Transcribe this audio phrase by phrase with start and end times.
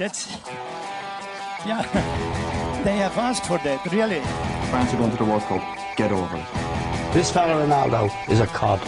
[0.00, 0.30] That's
[1.66, 1.84] yeah.
[2.84, 4.22] They have asked for that, really.
[4.70, 5.60] France are going to the World Cup.
[5.94, 6.46] Get over it.
[7.12, 8.80] This fella Ronaldo is a cod.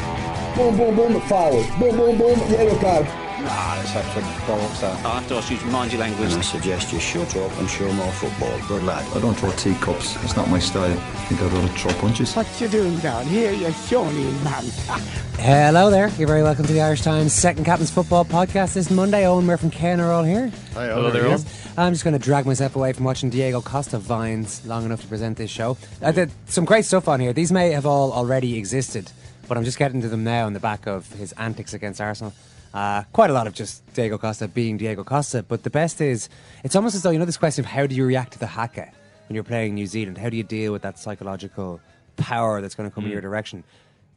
[0.57, 1.69] Boom, boom, boom, forward.
[1.79, 3.22] Boom, boom, boom, yellow card.
[3.43, 5.05] Nah, it's actually bollocks that.
[5.05, 6.31] I have to ask you to mind your language.
[6.31, 8.57] And I suggest you shut up and show more football.
[8.69, 9.05] Good lad.
[9.17, 10.15] I don't throw teacups.
[10.23, 10.93] It's not my style.
[10.93, 12.37] I think I'd rather throw punches.
[12.37, 14.65] What you doing down here, you shawny man?
[15.41, 16.09] Hello there.
[16.11, 19.25] You're very welcome to the Irish Times Second Captain's Football Podcast this Monday.
[19.25, 20.53] Eoin Murphy from Ken are all here.
[20.75, 21.75] Hi, Hello there, Eoin.
[21.77, 25.09] I'm just going to drag myself away from watching Diego Costa vines long enough to
[25.09, 25.77] present this show.
[26.01, 27.33] I did some great stuff on here.
[27.33, 29.11] These may have all already existed,
[29.49, 32.33] but I'm just getting to them now on the back of his antics against Arsenal.
[32.75, 36.29] Uh, quite a lot of just Diego Costa being Diego Costa, but the best is
[36.65, 38.47] it's almost as though you know this question of how do you react to the
[38.47, 38.91] haka
[39.29, 40.17] when you're playing New Zealand?
[40.17, 41.81] How do you deal with that psychological
[42.17, 43.63] power that's going to come in your direction?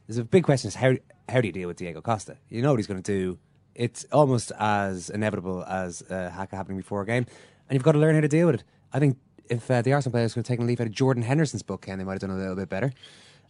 [0.06, 0.94] There's a big question: is how
[1.28, 2.38] how do you deal with Diego Costa?
[2.48, 3.38] You know what he's going to do.
[3.74, 7.26] It's almost as inevitable as uh, haka happening before a game,
[7.68, 8.64] and you've got to learn how to deal with it.
[8.92, 9.18] I think
[9.50, 11.82] if uh, the Arsenal players could have taken a leaf out of Jordan Henderson's book,
[11.82, 12.92] Ken, they might have done a little bit better.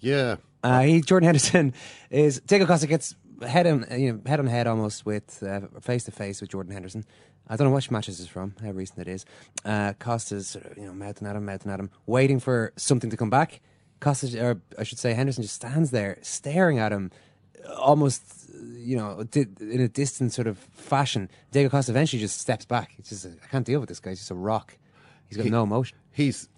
[0.00, 0.37] Yeah.
[0.62, 1.75] Uh, he Jordan Henderson
[2.11, 5.43] is Diego Costa gets head on you know head on head almost with
[5.81, 7.05] face to face with Jordan Henderson.
[7.49, 9.25] I don't know which matches this is from, how recent it is.
[9.65, 13.11] Uh, Costa's sort of, you know mouthing at him, mouthing at him, waiting for something
[13.11, 13.61] to come back.
[14.01, 17.11] Costa, or I should say, Henderson just stands there staring at him,
[17.79, 21.31] almost you know in a distant sort of fashion.
[21.53, 22.93] Diego Costa eventually just steps back.
[22.99, 24.11] It's just I can't deal with this guy.
[24.11, 24.77] He's just a rock.
[25.29, 25.99] He's got He- no emotion.
[26.13, 26.49] He's.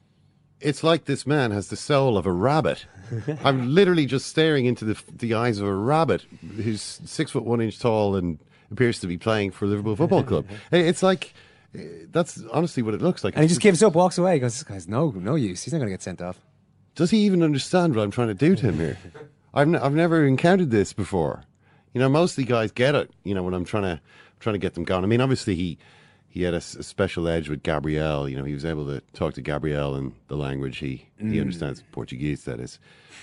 [0.61, 2.87] It's like this man has the soul of a rabbit.
[3.45, 6.25] I'm literally just staring into the the eyes of a rabbit
[6.57, 8.39] who's six foot one inch tall and
[8.71, 10.47] appears to be playing for Liverpool Football Club.
[10.73, 11.33] It's like
[11.75, 11.81] eh,
[12.11, 13.35] that's honestly what it looks like.
[13.35, 14.35] And he just gives up, walks away.
[14.35, 15.63] He goes, "This guy's no no use.
[15.63, 16.41] He's not going to get sent off."
[16.95, 18.99] Does he even understand what I'm trying to do to him here?
[19.55, 21.45] I've, n- I've never encountered this before.
[21.95, 23.11] You know, mostly guys get it.
[23.23, 24.01] You know, when I'm trying to
[24.41, 25.05] trying to get them going.
[25.05, 25.79] I mean, obviously he
[26.29, 28.29] he had a, s- a special edge with Gabriel.
[28.29, 31.83] You know, he was able to talk to Gabriel in the language he he understands
[31.93, 32.45] Portuguese.
[32.45, 32.79] That is,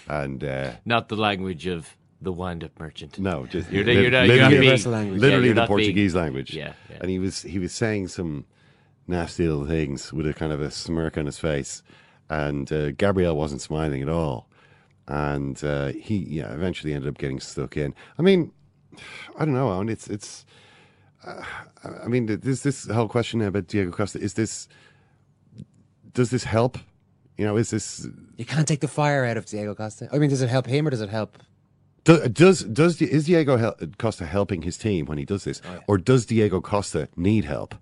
[0.07, 3.19] and uh, Not the language of the wind-up merchant.
[3.19, 5.21] no, just You're, you're you're not literally, being, Universal language.
[5.21, 6.53] yeah, you're the not being- Portuguese language.
[6.53, 6.97] Yeah, yeah.
[7.01, 8.45] and he was he was saying some
[9.07, 11.83] nasty little things with a kind of a smirk on his face,
[12.29, 14.47] and uh, Gabriel wasn't smiling at all,
[15.07, 17.93] and uh, he yeah eventually ended up getting stuck in.
[18.17, 18.51] I mean,
[19.37, 19.89] I don't know, Owen.
[19.89, 20.45] It's it's.
[22.03, 24.67] I mean, this this whole question about Diego Costa is this.
[26.13, 26.77] Does this help?
[27.37, 30.07] You know, is this You can't take the fire out of Diego Costa.
[30.11, 31.37] I mean, does it help him or does it help?
[32.05, 35.97] Do- Does does is Diego Hel- Costa helping his team when he does this, or
[35.97, 37.75] does Diego Costa need help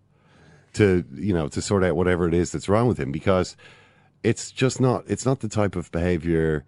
[0.74, 3.12] to you know to sort out whatever it is that's wrong with him?
[3.12, 3.56] Because
[4.24, 6.64] it's just not it's not the type of behavior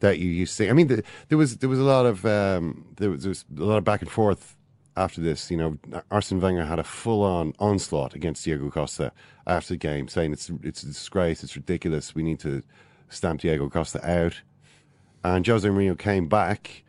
[0.00, 0.70] that you used to see.
[0.70, 3.44] I mean, the, there was there was a lot of um, there, was, there was
[3.58, 4.56] a lot of back and forth
[4.96, 5.50] after this.
[5.50, 5.78] You know,
[6.10, 9.12] Arsene Wenger had a full on onslaught against Diego Costa
[9.46, 12.14] after the game, saying it's it's a disgrace, it's ridiculous.
[12.14, 12.62] We need to
[13.08, 14.40] stamp Diego Costa out.
[15.22, 16.84] And Jose Mourinho came back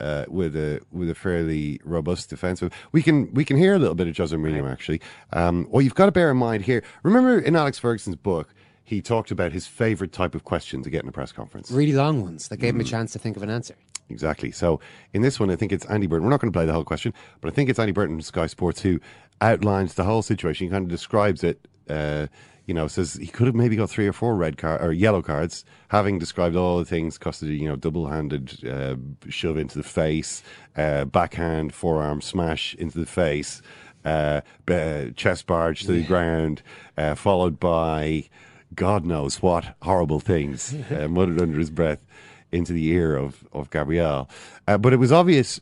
[0.00, 2.62] uh, with a with a fairly robust defense.
[2.92, 5.00] We can we can hear a little bit of Jose Mourinho actually.
[5.32, 6.82] Um, what you've got to bear in mind here.
[7.02, 8.54] Remember in Alex Ferguson's book,
[8.84, 11.70] he talked about his favorite type of question to get in a press conference.
[11.70, 13.76] Really long ones that gave him a chance to think of an answer.
[14.10, 14.50] Exactly.
[14.50, 14.80] So
[15.12, 16.24] in this one, I think it's Andy Burton.
[16.24, 18.22] We're not going to play the whole question, but I think it's Andy Burton from
[18.22, 19.00] Sky Sports who
[19.40, 20.66] outlines the whole situation.
[20.66, 21.66] He kind of describes it.
[21.88, 22.26] Uh,
[22.66, 25.22] you know, says he could have maybe got three or four red card or yellow
[25.22, 27.58] cards, having described all the things Costa did.
[27.60, 28.94] you know, double-handed uh,
[29.28, 30.44] shove into the face,
[30.76, 33.60] uh, backhand forearm smash into the face,
[34.04, 36.62] uh, b- chest barge to the ground,
[36.96, 38.28] uh, followed by
[38.74, 42.04] God knows what horrible things uh, muttered under his breath
[42.52, 44.28] into the ear of of Gabriel.
[44.66, 45.60] Uh, but it was obvious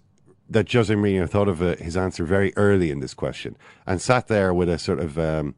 [0.51, 3.57] that Jose Mourinho thought of uh, his answer very early in this question
[3.87, 5.55] and sat there with a sort of, um,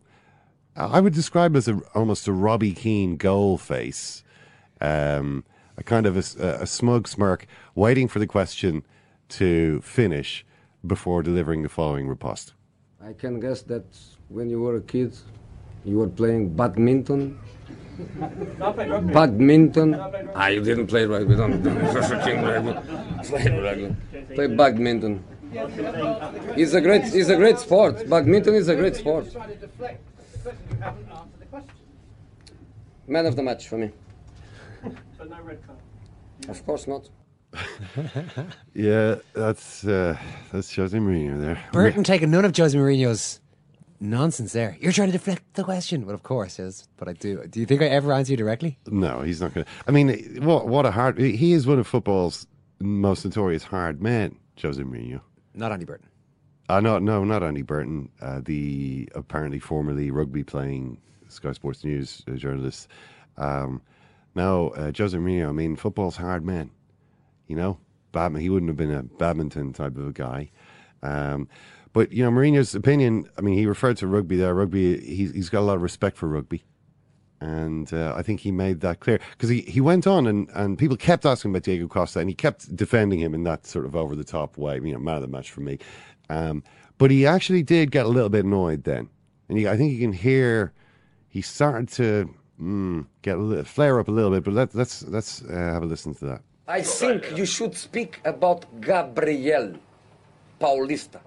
[0.75, 4.25] I would describe as a, almost a Robbie Keane goal face,
[4.81, 5.45] um,
[5.77, 8.85] a kind of a, a smug smirk, waiting for the question
[9.29, 10.45] to finish
[10.85, 12.55] before delivering the following riposte.
[13.03, 13.85] I can guess that
[14.29, 15.17] when you were a kid,
[15.85, 17.39] you were playing badminton.
[19.13, 19.95] Badminton.
[20.35, 21.37] Ah, you didn't play rugby.
[21.37, 22.73] Don't, don't fucking rugby.
[23.25, 23.97] Play rugby.
[24.35, 25.25] Play badminton.
[25.53, 28.09] It's a great, it's a great sport.
[28.09, 29.27] Badminton is a great sport.
[33.07, 33.91] Man of the match for me.
[35.19, 35.79] But no red card.
[36.49, 37.09] Of course not.
[38.75, 40.17] Yeah, that's uh,
[40.53, 41.63] that's Jose Mourinho there.
[41.73, 43.41] Burton taking none of Jose Mourinho's
[44.01, 44.77] nonsense there.
[44.81, 46.07] You're trying to deflect the question.
[46.07, 47.45] Well, of course, yes, but I do.
[47.47, 48.79] Do you think I ever answer you directly?
[48.87, 49.71] No, he's not going to.
[49.87, 51.19] I mean, what what a hard.
[51.19, 52.47] He is one of football's
[52.81, 55.21] most notorious hard men, Jose Mourinho.
[55.55, 56.09] Not Andy Burton.
[56.69, 58.09] Uh, no, no, not Andy Burton.
[58.21, 60.99] Uh, the apparently formerly rugby playing
[61.29, 62.89] Sky Sports News uh, journalist.
[63.37, 63.83] Um,
[64.35, 65.49] no, uh, Jose Mourinho.
[65.49, 66.71] I mean, football's hard man.
[67.49, 67.79] You know,
[68.13, 68.43] badminton.
[68.43, 70.51] He wouldn't have been a badminton type of a guy.
[71.03, 71.49] Um,
[71.93, 73.29] but you know, Mourinho's opinion.
[73.37, 74.55] I mean, he referred to rugby there.
[74.55, 75.01] Rugby.
[75.01, 76.63] He's, he's got a lot of respect for rugby,
[77.41, 80.79] and uh, I think he made that clear because he, he went on and, and
[80.79, 83.97] people kept asking about Diego Costa, and he kept defending him in that sort of
[83.97, 84.77] over the top way.
[84.77, 85.79] You know, man of the match for me.
[86.29, 86.63] Um,
[86.99, 89.09] but he actually did get a little bit annoyed then,
[89.49, 90.73] and he, I think you can hear
[91.29, 94.45] he started to mm, get a little, flare up a little bit.
[94.45, 96.43] But let, let's let's uh, have a listen to that.
[96.69, 99.75] I think you should speak about Gabriel
[100.61, 101.21] Paulista.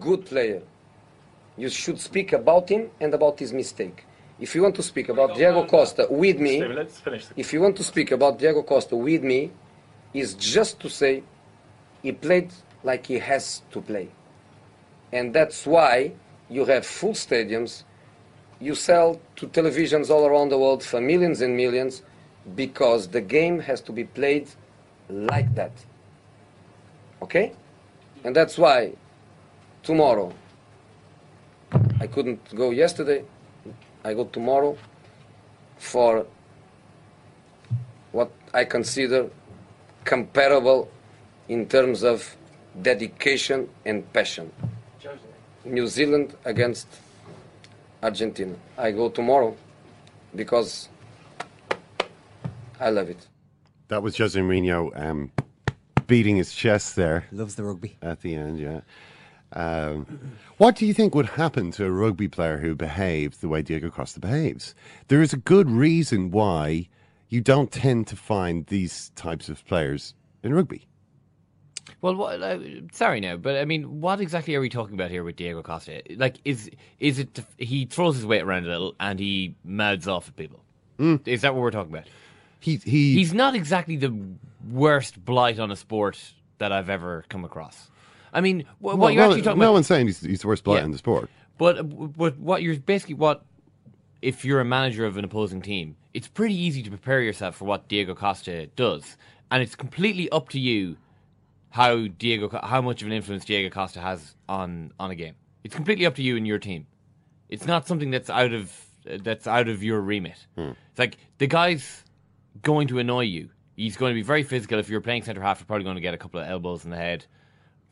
[0.00, 0.62] Good player.
[1.56, 4.04] You should speak about him and about his mistake.
[4.40, 6.60] If you want to speak about Diego Costa with me,
[7.36, 9.52] if you want to speak about Diego Costa with me,
[10.12, 11.22] is just to say
[12.02, 12.52] he played
[12.82, 14.08] like he has to play.
[15.12, 16.12] And that's why
[16.48, 17.84] you have full stadiums,
[18.60, 22.02] you sell to televisions all around the world for millions and millions
[22.54, 24.48] because the game has to be played
[25.08, 25.72] like that.
[27.22, 27.52] Okay?
[28.24, 28.92] And that's why
[29.84, 30.32] tomorrow,
[32.00, 33.24] I couldn't go yesterday,
[34.04, 34.76] I go tomorrow
[35.78, 36.26] for
[38.12, 39.28] what I consider
[40.04, 40.88] comparable
[41.48, 42.36] in terms of
[42.82, 44.50] dedication and passion.
[45.64, 46.86] New Zealand against
[48.02, 48.54] Argentina.
[48.76, 49.56] I go tomorrow
[50.34, 50.88] because
[52.80, 53.26] I love it.
[53.88, 55.30] That was Jose Mourinho um,
[56.06, 57.96] beating his chest there Loves the rugby.
[58.02, 58.58] at the end.
[58.58, 58.80] Yeah.
[59.54, 60.06] Um,
[60.58, 63.88] what do you think would happen to a rugby player who behaved the way Diego
[63.88, 64.74] Costa behaves?
[65.08, 66.88] There is a good reason why
[67.28, 70.86] you don't tend to find these types of players in rugby.
[72.00, 72.58] Well, what, uh,
[72.92, 76.02] sorry now, but I mean, what exactly are we talking about here with Diego Costa?
[76.16, 80.28] Like, is is it he throws his weight around a little and he mouths off
[80.28, 80.60] at people?
[81.26, 82.06] Is that what we're talking about?
[82.60, 84.14] He he He's not exactly the
[84.70, 86.18] worst blight on a sport
[86.58, 87.90] that I've ever come across.
[88.34, 90.40] I mean, wh- what Well, you're no, actually talking no about, one's saying he's, he's
[90.42, 90.84] the worst player Yeah.
[90.84, 91.30] in the sport.
[91.56, 91.82] but
[92.18, 93.44] but what you're basically what
[94.20, 97.64] if you're a manager of an opposing team, it's pretty easy to prepare yourself for
[97.64, 99.16] what Diego Costa does,
[99.50, 100.96] and it's completely up to you
[101.70, 105.34] how Diego Co- how much of an influence Diego Costa has on on a game.
[105.62, 106.86] It's completely up to you and your team.
[107.48, 108.72] It's not something that's out of
[109.22, 110.46] that's out of your remit.
[110.56, 110.70] Hmm.
[110.90, 112.04] It's like the guy's
[112.62, 113.50] going to annoy you.
[113.76, 114.78] He's going to be very physical.
[114.78, 116.90] If you're playing centre half, you're probably going to get a couple of elbows in
[116.90, 117.26] the head.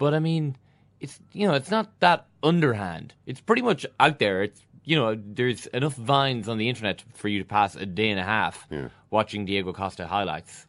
[0.02, 0.56] But I mean,
[0.98, 3.14] it's you know, it's not that underhand.
[3.24, 4.42] It's pretty much out there.
[4.42, 8.10] It's you know, there's enough vines on the internet for you to pass a day
[8.10, 8.66] and a half
[9.10, 10.66] watching Diego Costa highlights.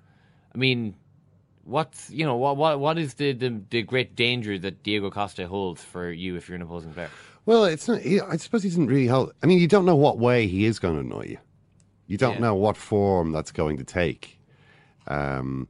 [0.53, 0.93] I mean,
[1.63, 5.47] what's you know what what what is the, the the great danger that Diego Costa
[5.47, 7.09] holds for you if you're an opposing player?
[7.47, 8.01] Well, it's not.
[8.01, 9.33] He, I suppose he doesn't really help.
[9.41, 11.37] I mean, you don't know what way he is going to annoy you.
[12.05, 12.41] You don't Yeah.
[12.41, 14.39] know what form that's going to take.
[15.07, 15.67] Um,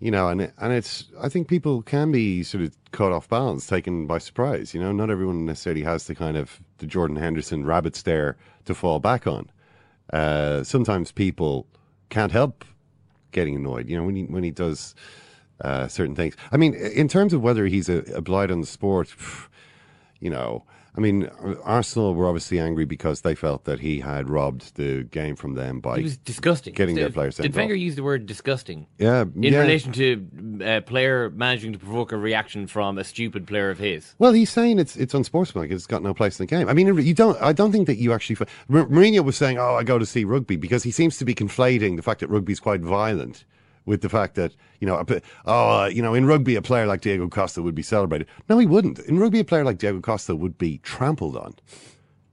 [0.00, 1.04] you know, and and it's.
[1.20, 4.74] I think people can be sort of caught off balance, taken by surprise.
[4.74, 8.74] You know, not everyone necessarily has the kind of the Jordan Henderson rabbit stare to
[8.74, 9.50] fall back on.
[10.10, 11.66] Uh, sometimes people
[12.08, 12.64] can't help
[13.30, 13.88] getting annoyed.
[13.88, 14.94] You know, when he when he does
[15.60, 16.34] uh, certain things.
[16.50, 19.14] I mean, in terms of whether he's a, a blight on the sport,
[20.18, 20.64] you know,
[21.00, 21.30] I mean,
[21.64, 25.80] Arsenal were obviously angry because they felt that he had robbed the game from them
[25.80, 26.74] by He was disgusting.
[26.74, 28.86] getting their Did- players sent Did Wenger use the word disgusting?
[28.98, 29.60] Yeah, In yeah.
[29.60, 30.26] relation to
[30.60, 34.14] a player managing to provoke a reaction from a stupid player of his.
[34.18, 35.70] Well, he's saying it's it's unsportsmanlike.
[35.70, 36.68] It's got no place in the game.
[36.68, 37.40] I mean, you don't.
[37.40, 38.36] I don't think that you actually.
[38.70, 41.96] Mourinho was saying, "Oh, I go to see rugby," because he seems to be conflating
[41.96, 43.46] the fact that rugby's quite violent
[43.86, 45.04] with the fact that you know,
[45.46, 48.26] oh, uh, you know, in rugby, a player like Diego Costa would be celebrated.
[48.48, 48.98] No, he wouldn't.
[49.00, 51.54] In rugby, a player like Diego Costa would be trampled on.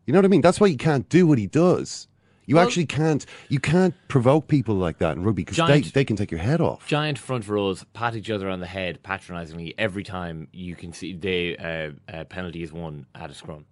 [0.06, 0.42] You know what I mean?
[0.42, 2.08] That's why you can't do what he does.
[2.46, 3.26] You Well- actually can't.
[3.50, 6.62] You can't provoke people like that in rugby because they, they can take your head
[6.62, 6.88] off.
[6.88, 11.14] Giant front rows pat each other on the head patronisingly every time you can see
[11.14, 13.66] the uh, uh, penalty is won at a scrum.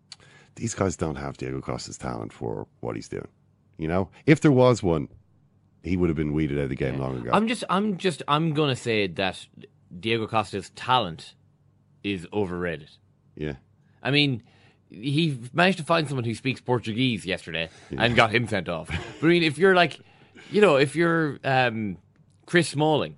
[0.55, 3.27] These guys don't have Diego Costa's talent for what he's doing.
[3.77, 5.07] You know, if there was one,
[5.85, 7.29] he would have been weeded out of the game long ago.
[7.31, 9.45] I'm just, I'm just, I'm gonna say that
[9.97, 11.35] Diego Costa's talent
[12.03, 12.89] is overrated.
[13.35, 13.53] yeah.
[14.03, 14.43] I mean,
[14.91, 18.87] he managed to find someone who speaks Portuguese yesterday and got him sent off.
[19.19, 19.99] But I mean, if you're like,
[20.51, 21.97] you know, if you're um,
[22.45, 23.17] Chris Smalling,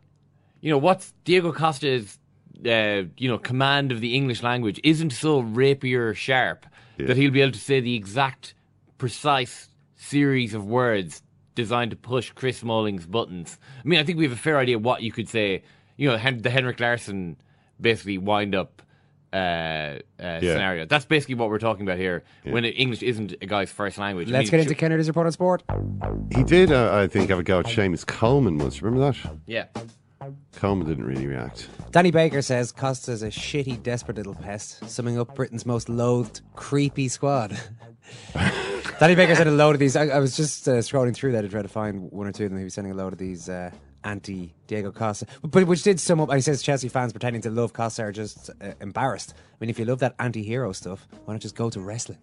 [0.61, 2.17] you know, what's Diego Costa's,
[2.65, 6.65] uh, you know, command of the English language isn't so rapier sharp
[6.97, 8.53] that he'll be able to say the exact,
[8.97, 11.21] precise series of words
[11.57, 13.57] designed to push Chris Smalling's buttons.
[13.83, 15.63] I mean, I think we have a fair idea what you could say.
[15.97, 17.35] You know, the Henrik Larsson
[17.81, 18.83] basically wind up
[19.33, 20.85] uh, uh, scenario.
[20.85, 22.23] That's basically what we're talking about here.
[22.43, 24.29] When English isn't a guy's first language.
[24.29, 25.63] Let's mean, get into sure- Kennedy's report on sport.
[26.33, 28.81] He did, uh, I think, have a go at Seamus Coleman once.
[28.81, 29.17] Remember that?
[29.47, 29.65] Yeah.
[30.55, 31.69] Coleman didn't really react.
[31.91, 37.07] Danny Baker says Costa's a shitty, desperate little pest, summing up Britain's most loathed, creepy
[37.07, 37.59] squad.
[38.99, 39.95] Danny Baker said a load of these.
[39.95, 42.45] I, I was just uh, scrolling through that to try to find one or two
[42.45, 42.57] of them.
[42.57, 43.71] He was sending a load of these uh,
[44.03, 46.33] anti Diego Costa, but which did sum up.
[46.33, 49.33] He says Chelsea fans pretending to love Costa are just uh, embarrassed.
[49.37, 52.17] I mean, if you love that anti hero stuff, why not just go to wrestling?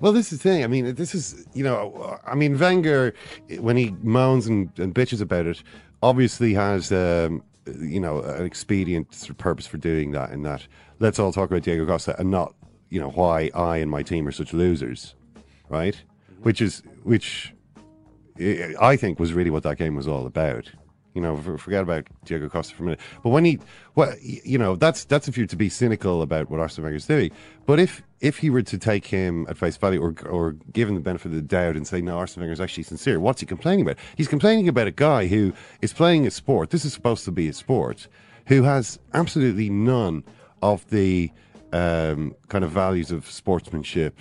[0.00, 0.64] Well, this is the thing.
[0.64, 3.14] I mean, this is, you know, I mean, Wenger,
[3.58, 5.62] when he moans and, and bitches about it,
[6.02, 7.42] obviously has, um,
[7.80, 10.30] you know, an expedient purpose for doing that.
[10.30, 10.66] And that,
[11.00, 12.54] let's all talk about Diego Costa and not,
[12.90, 15.14] you know, why I and my team are such losers,
[15.74, 15.96] right?
[16.42, 17.52] Which is, which
[18.38, 20.70] I I think was really what that game was all about.
[21.14, 23.00] You know, forget about Diego Costa for a minute.
[23.22, 23.60] But when he,
[23.94, 27.30] well, you know, that's that's if you're to be cynical about what Arsene Wenger's doing.
[27.66, 30.96] But if if he were to take him at face value or or give him
[30.96, 33.82] the benefit of the doubt and say, no, Arsene Wenger's actually sincere, what's he complaining
[33.86, 33.98] about?
[34.16, 35.52] He's complaining about a guy who
[35.82, 36.70] is playing a sport.
[36.70, 38.08] This is supposed to be a sport.
[38.48, 40.24] Who has absolutely none
[40.62, 41.30] of the
[41.72, 44.18] um, kind of values of sportsmanship,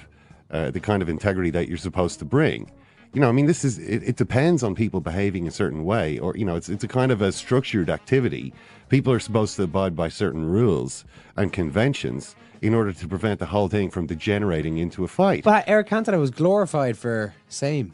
[0.52, 2.70] uh, the kind of integrity that you're supposed to bring
[3.14, 6.18] you know, I mean, this is it, it depends on people behaving a certain way,
[6.18, 8.54] or you know, it's it's a kind of a structured activity.
[8.90, 11.06] People are supposed to abide by certain rules
[11.38, 15.44] and conventions in order to prevent the whole thing from degenerating into a fight.
[15.44, 17.94] But Eric Cantona was glorified for same.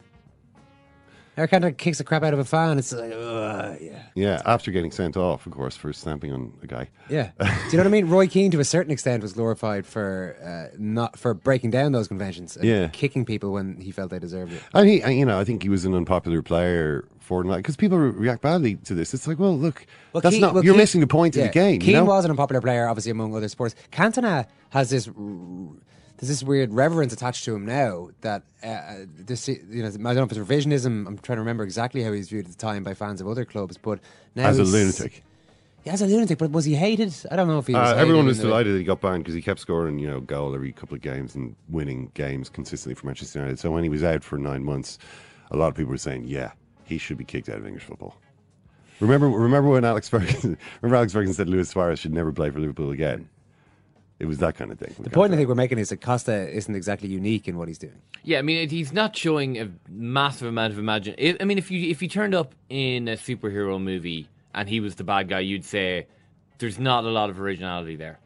[1.40, 2.78] Eric Cantona kicks the crap out of a fan.
[2.78, 4.02] It's like, ugh, yeah.
[4.14, 6.88] yeah, after getting sent off, of course, for stamping on a guy.
[7.08, 7.30] Yeah.
[7.40, 8.06] Do you know what I mean?
[8.08, 10.36] Roy Keane, to a certain extent, was glorified for
[10.72, 12.88] uh, not for breaking down those conventions and Yeah.
[12.88, 14.62] kicking people when he felt they deserved it.
[14.74, 17.76] And he, and, you know, I think he was an unpopular player for that because
[17.76, 19.14] people re- react badly to this.
[19.14, 20.54] It's like, well, look, Well, that's Keane- not.
[20.54, 21.80] well, you're Keane- missing the point yeah, of the game.
[21.80, 22.04] Keane you know?
[22.04, 23.74] was an unpopular player, obviously among other sports.
[23.92, 25.08] Cantona has this.
[25.08, 25.14] r-
[26.20, 30.16] There's this weird reverence attached to him now that uh, this, you know, I don't
[30.16, 31.06] know if it's revisionism.
[31.06, 33.46] I'm trying to remember exactly how he's viewed at the time by fans of other
[33.46, 34.00] clubs, but
[34.34, 35.24] now as a lunatic.
[35.84, 36.36] Yeah, as a lunatic.
[36.36, 37.14] But was he hated?
[37.30, 37.80] I don't know if he was.
[37.80, 40.20] Uh, hated everyone was delighted that he got banned because he kept scoring, you know,
[40.20, 43.58] goal every couple of games and winning games consistently for Manchester United.
[43.58, 44.98] So when he was out for nine months,
[45.50, 46.52] a lot of people were saying, "Yeah,
[46.84, 48.14] he should be kicked out of English football."
[49.00, 52.60] Remember, remember when Alex Ferguson, remember Alex Ferguson said Luis Suarez should never play for
[52.60, 53.30] Liverpool again.
[54.20, 54.94] It was that kind of thing.
[55.00, 57.78] The point I think we're making is that Costa isn't exactly unique in what he's
[57.78, 58.00] doing.
[58.22, 61.36] Yeah, I mean, it- he's not showing a massive amount of imagination.
[61.40, 64.78] I I mean, if you if he turned up in a superhero movie and he
[64.80, 66.06] was the bad guy, you'd say
[66.58, 68.20] there's not a lot of originality there.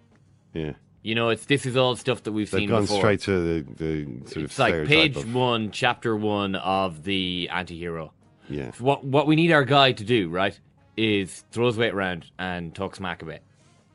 [0.53, 0.73] yeah,
[1.03, 2.99] You know, it's this is all stuff that we've they've seen gone before.
[2.99, 7.49] straight to the, the sort of it's like page of- one, chapter one of the
[7.53, 8.13] anti-hero.
[8.51, 10.59] Yeah, What what we need our guy to do, right,
[10.97, 13.43] is throw his weight around and talk smack a bit.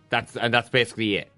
[0.09, 1.29] That's and that's basically it.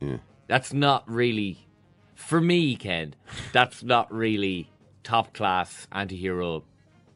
[0.00, 0.18] Yeah.
[0.48, 1.66] That's not really,
[2.14, 3.14] for me, Ken.
[3.52, 4.70] That's not really
[5.02, 6.64] top class anti-hero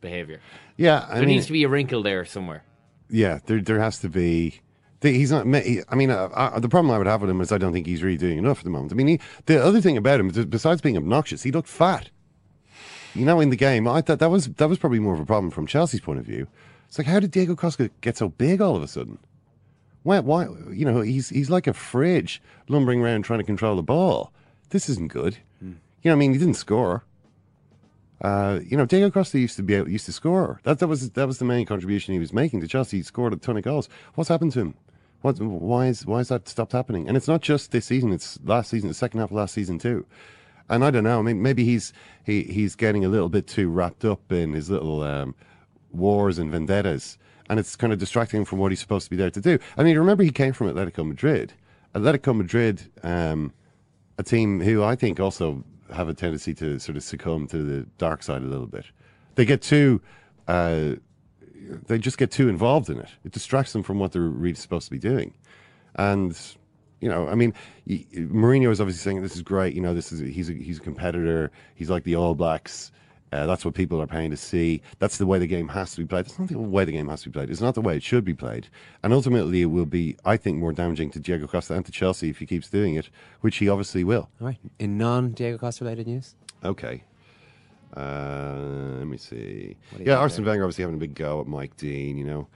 [0.01, 0.41] behavior.
[0.77, 2.65] Yeah, I there mean, needs to be a wrinkle there somewhere.
[3.09, 4.61] Yeah, there there has to be.
[5.03, 5.47] He's not.
[5.47, 7.87] I mean, uh, uh, the problem I would have with him is I don't think
[7.87, 8.93] he's really doing enough at the moment.
[8.93, 12.11] I mean, he, the other thing about him, besides being obnoxious, he looked fat.
[13.15, 15.27] You know, in the game, I thought that was that was probably more of a
[15.27, 16.47] problem from Chelsea's point of view.
[16.87, 19.19] It's like, how did Diego Costa get so big all of a sudden?
[20.03, 20.21] Why?
[20.21, 20.47] Why?
[20.71, 24.33] You know, he's he's like a fridge lumbering around trying to control the ball.
[24.71, 25.39] This isn't good.
[26.03, 27.05] You know, I mean, he didn't score.
[28.23, 30.61] Uh, you know, Diego Costa used to be able, used to score.
[30.65, 32.99] That that was that was the main contribution he was making to Chelsea.
[32.99, 33.89] He scored a ton of goals.
[34.15, 34.75] What's happened to him?
[35.23, 35.39] What?
[35.39, 37.09] Why is why is that stopped happening?
[37.09, 38.13] And it's not just this season.
[38.13, 40.07] It's last season, the second half of last season too.
[40.69, 41.19] And I don't know.
[41.19, 41.93] I mean, maybe he's
[42.25, 45.35] he he's getting a little bit too wrapped up in his little um,
[45.93, 47.19] wars and vendettas,
[47.49, 49.59] and it's kind of distracting him from what he's supposed to be there to do.
[49.77, 51.53] I mean, remember he came from Atletico Madrid.
[51.95, 53.53] Atletico Madrid, um,
[54.19, 57.87] a team who I think also have a tendency to sort of succumb to the
[57.99, 58.87] dark side a little bit.
[59.35, 60.01] They get too,
[60.47, 60.97] uh,
[61.87, 63.09] they just get too involved in it.
[63.25, 65.35] It distracts them from what they're really supposed to be doing,
[65.97, 66.39] and
[67.01, 67.55] you know, I mean,
[67.89, 69.75] Mourinho is obviously saying this is great.
[69.75, 71.51] You know, this is he's a, he's a competitor.
[71.75, 72.93] He's like the All Blacks.
[73.33, 74.83] Uh, that's what people are paying to see.
[74.99, 76.25] That's the way the game has to be played.
[76.25, 77.51] That's not the way the game has to be played.
[77.51, 78.67] It's not the way it should be played.
[79.03, 82.31] And ultimately, it will be, I think, more damaging to Diego Costa and to Chelsea
[82.31, 83.09] if he keeps doing it,
[83.41, 84.29] which he obviously will.
[84.41, 84.59] All right.
[84.81, 86.35] In non Diego Costa related news,
[86.65, 87.05] Okay.
[87.97, 88.55] Uh,
[88.99, 89.77] let me see.
[89.99, 92.17] Yeah, Arsene Wenger obviously having a big go at Mike Dean.
[92.19, 92.49] You know,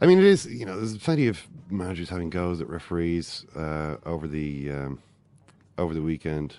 [0.00, 0.46] I mean, it is.
[0.46, 1.40] You know, there's plenty of
[1.70, 5.02] managers having goes at referees uh, over the um,
[5.78, 6.56] over the weekend.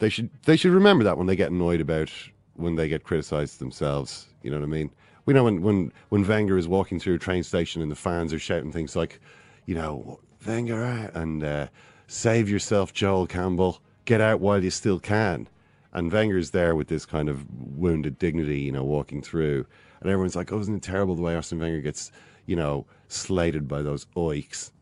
[0.00, 2.10] They should they should remember that when they get annoyed about
[2.56, 4.26] when they get criticised themselves.
[4.42, 4.90] You know what I mean?
[5.26, 8.32] We know when when when Wenger is walking through a train station and the fans
[8.32, 9.20] are shouting things like,
[9.66, 11.68] you know, Wenger out and uh,
[12.06, 15.48] save yourself, Joel Campbell, get out while you still can.
[15.92, 19.64] And Wenger's there with this kind of wounded dignity, you know, walking through,
[20.00, 22.10] and everyone's like, "Oh, isn't it terrible the way Arsene Wenger gets,
[22.46, 24.72] you know, slated by those oiks?"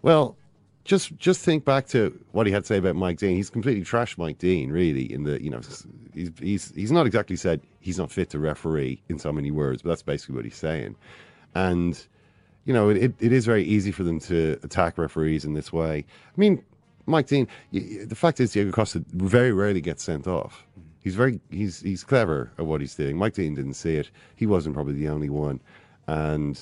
[0.00, 0.36] Well,
[0.84, 3.36] just just think back to what he had to say about Mike Dean.
[3.36, 5.12] He's completely trashed Mike Dean, really.
[5.12, 5.60] In the you know,
[6.12, 9.82] he's he's he's not exactly said he's not fit to referee in so many words,
[9.82, 10.96] but that's basically what he's saying.
[11.54, 12.04] And
[12.64, 16.04] you know, it, it is very easy for them to attack referees in this way.
[16.08, 16.62] I mean,
[17.06, 17.48] Mike Dean.
[17.72, 20.66] The fact is, Diego Costa very rarely gets sent off.
[21.00, 23.16] He's very he's he's clever at what he's doing.
[23.16, 24.10] Mike Dean didn't see it.
[24.36, 25.60] He wasn't probably the only one,
[26.06, 26.58] and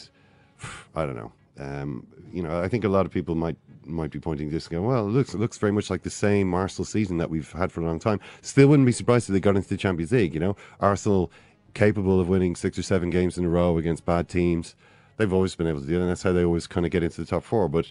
[0.95, 1.33] I don't know.
[1.61, 4.73] Um, you know, I think a lot of people might might be pointing this and
[4.73, 7.51] go, well, it looks it looks very much like the same Arsenal season that we've
[7.53, 8.21] had for a long time.
[8.43, 10.33] Still wouldn't be surprised if they got into the Champions League.
[10.35, 11.31] You know, Arsenal
[11.75, 14.75] capable of winning six or seven games in a row against bad teams.
[15.17, 17.03] They've always been able to do it, and that's how they always kind of get
[17.03, 17.69] into the top four.
[17.69, 17.91] But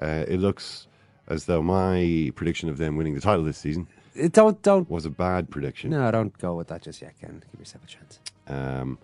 [0.00, 0.86] uh, it looks
[1.28, 3.86] as though my prediction of them winning the title this season
[4.20, 4.88] Uh, don't don't.
[4.90, 5.90] was a bad prediction.
[5.90, 7.42] No, don't go with that just yet, Ken.
[7.52, 8.20] Give yourself a chance.
[8.48, 8.98] Um,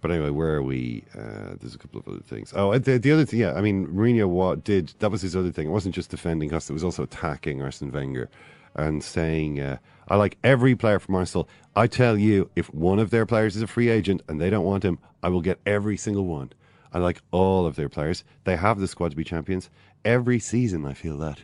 [0.00, 1.04] but anyway, where are we?
[1.16, 2.52] Uh, there's a couple of other things.
[2.54, 5.50] Oh, the, the other thing, yeah, I mean, Mourinho what did that was his other
[5.50, 5.66] thing.
[5.68, 8.28] It wasn't just defending us; it was also attacking Arsene Wenger
[8.74, 11.48] and saying, uh, "I like every player from Arsenal.
[11.74, 14.64] I tell you, if one of their players is a free agent and they don't
[14.64, 16.52] want him, I will get every single one.
[16.92, 18.24] I like all of their players.
[18.44, 19.68] They have the squad to be champions
[20.04, 20.86] every season.
[20.86, 21.40] I feel that,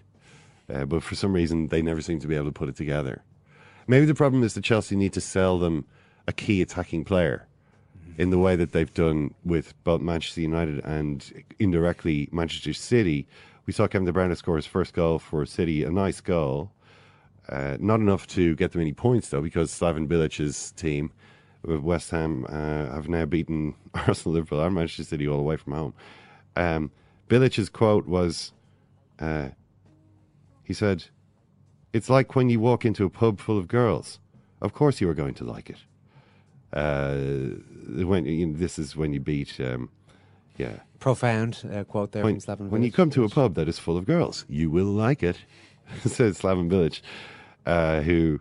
[0.72, 3.22] uh, but for some reason, they never seem to be able to put it together.
[3.86, 5.86] Maybe the problem is that Chelsea need to sell them
[6.26, 7.46] a key attacking player
[8.16, 13.26] in the way that they've done with both Manchester United and indirectly Manchester City.
[13.66, 16.70] We saw Kevin De Bruyne score his first goal for City, a nice goal.
[17.48, 21.12] Uh, not enough to get them any points though, because Slaven Bilic's team
[21.64, 25.72] with West Ham uh, have now beaten Arsenal, Liverpool, and Manchester City all away from
[25.72, 25.94] home.
[26.56, 26.90] Um,
[27.28, 28.52] Bilic's quote was,
[29.18, 29.48] uh,
[30.62, 31.04] he said,
[31.92, 34.20] "It's like when you walk into a pub full of girls.
[34.60, 35.78] Of course you are going to like it."
[36.74, 37.14] Uh,
[38.04, 39.88] when you know, this is when you beat, um,
[40.56, 40.80] yeah.
[40.98, 42.68] Profound uh, quote there When, from Slaven.
[42.70, 45.38] when you come to a pub that is full of girls, you will like it,
[46.04, 47.00] says Slaven Bilic,
[47.64, 48.40] uh, who,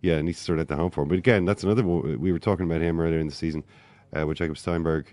[0.00, 1.08] yeah, needs to sort out the home form.
[1.08, 2.20] But again, that's another one.
[2.20, 3.64] We were talking about him earlier in the season
[4.16, 5.12] uh, with Jacob Steinberg,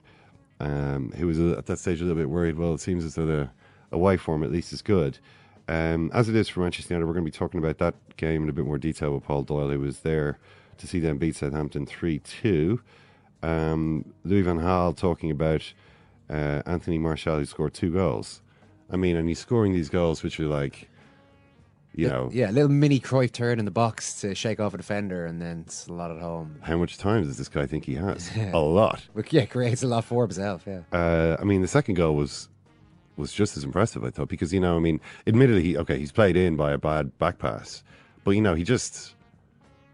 [0.60, 2.58] um, who was at that stage a little bit worried.
[2.58, 3.50] Well, it seems as though the
[3.92, 5.18] away form at least is good.
[5.68, 8.44] Um, as it is for Manchester United, we're going to be talking about that game
[8.44, 10.40] in a bit more detail with Paul Doyle, who was there
[10.80, 12.82] to see them beat Southampton 3 2.
[13.42, 15.62] Um, Louis Van Gaal talking about
[16.30, 18.42] uh, Anthony Martial, who scored two goals.
[18.92, 20.90] I mean, and he's scoring these goals, which are like,
[21.94, 24.78] you know, Yeah, a little mini Cruyff turn in the box to shake off a
[24.78, 26.60] defender and then slot it home.
[26.62, 28.30] how much time does this guy think he has?
[28.54, 29.08] a lot.
[29.16, 30.82] But yeah, creates a lot for himself, yeah.
[30.92, 32.50] Uh, I mean, the second goal was
[33.16, 36.12] was just as impressive, I thought, because you know, I mean, admittedly, he, okay, he's
[36.12, 37.84] played in by a bad back pass,
[38.24, 39.14] but you know, he just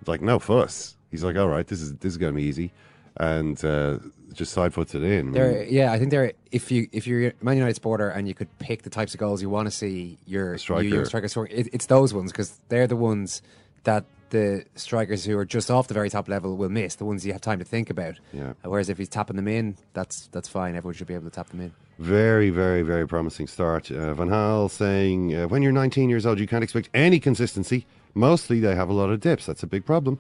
[0.08, 0.96] like no fuss.
[1.12, 2.74] He's like, all right, this is this is going to be easy,
[3.18, 4.00] and uh,
[4.34, 5.32] just side puts it in.
[5.32, 6.34] There, yeah, I think there.
[6.52, 9.42] If you if you're Man United supporter and you could pick the types of goals
[9.42, 10.84] you want to see your striker.
[10.84, 13.42] your striker scoring, it, it's those ones because they're the ones
[13.84, 16.96] that the strikers who are just off the very top level will miss.
[16.96, 18.20] The ones you have time to think about.
[18.34, 18.50] Yeah.
[18.50, 20.76] Uh, Whereas if he's tapping them in, that's that's fine.
[20.76, 21.72] Everyone should be able to tap them in.
[22.00, 23.90] Very, very, very promising start.
[23.90, 27.86] Uh, Van Gaal saying, uh, when you're 19 years old, you can't expect any consistency.
[28.16, 29.46] Mostly, they have a lot of dips.
[29.46, 30.20] That's a big problem.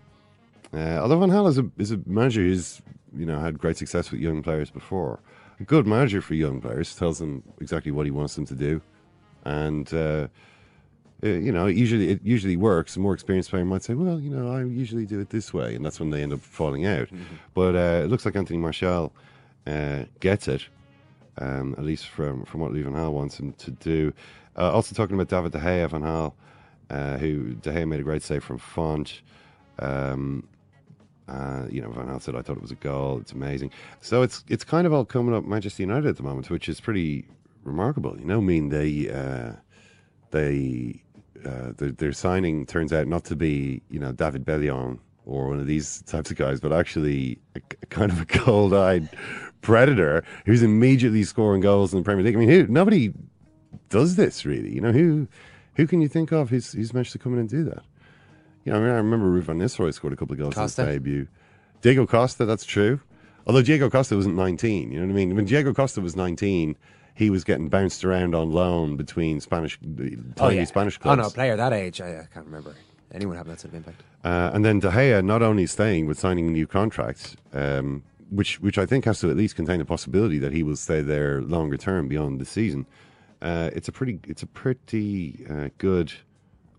[0.73, 2.81] Uh, although Van Gaal is a is a manager who's
[3.15, 5.19] you know had great success with young players before.
[5.59, 8.81] A good manager for young players tells them exactly what he wants them to do,
[9.45, 10.27] and uh,
[11.23, 12.97] uh, you know usually it usually works.
[12.97, 15.75] A more experienced player might say, "Well, you know, I usually do it this way,"
[15.75, 17.07] and that's when they end up falling out.
[17.53, 19.13] But uh, it looks like Anthony Martial
[19.65, 20.67] uh, gets it
[21.37, 24.13] um, at least from from what Lee Van Gaal wants him to do.
[24.57, 26.33] Uh, also talking about David De Gea, Van Gaal,
[26.89, 29.21] uh, who De Gea made a great save from Fonte.
[29.79, 30.47] Um,
[31.27, 33.19] uh, you know, Van Gaal said, "I thought it was a goal.
[33.19, 33.71] It's amazing."
[34.01, 36.79] So it's it's kind of all coming up Manchester United at the moment, which is
[36.79, 37.27] pretty
[37.63, 38.15] remarkable.
[38.19, 39.53] You know, I mean they uh,
[40.31, 41.01] they
[41.43, 45.59] uh, their, their signing turns out not to be you know David Bellion or one
[45.59, 49.09] of these types of guys, but actually a, a kind of a cold-eyed
[49.61, 52.35] predator who's immediately scoring goals in the Premier League.
[52.35, 53.11] I mean, who nobody
[53.89, 54.73] does this really.
[54.73, 55.27] You know, who
[55.75, 57.83] who can you think of who's who's managed to come in and do that?
[58.63, 60.81] You know, I, mean, I remember Ruud van Nistelrooy scored a couple of goals Costa.
[60.81, 61.27] in his debut.
[61.81, 62.99] Diego Costa, that's true.
[63.45, 65.35] Although Diego Costa wasn't 19, you know what I mean?
[65.35, 66.75] When Diego Costa was 19,
[67.13, 69.79] he was getting bounced around on loan between Spanish,
[70.35, 71.19] tiny Spanish clubs.
[71.19, 72.75] Oh no, a player that age, I, I can't remember
[73.13, 74.01] anyone having that sort of impact.
[74.23, 78.59] Uh, and then De Gea not only staying but signing a new contract, um, which
[78.59, 81.41] which I think has to at least contain the possibility that he will stay there
[81.41, 82.85] longer term beyond the season.
[83.45, 86.11] Uh, it's a pretty it's a pretty uh, good.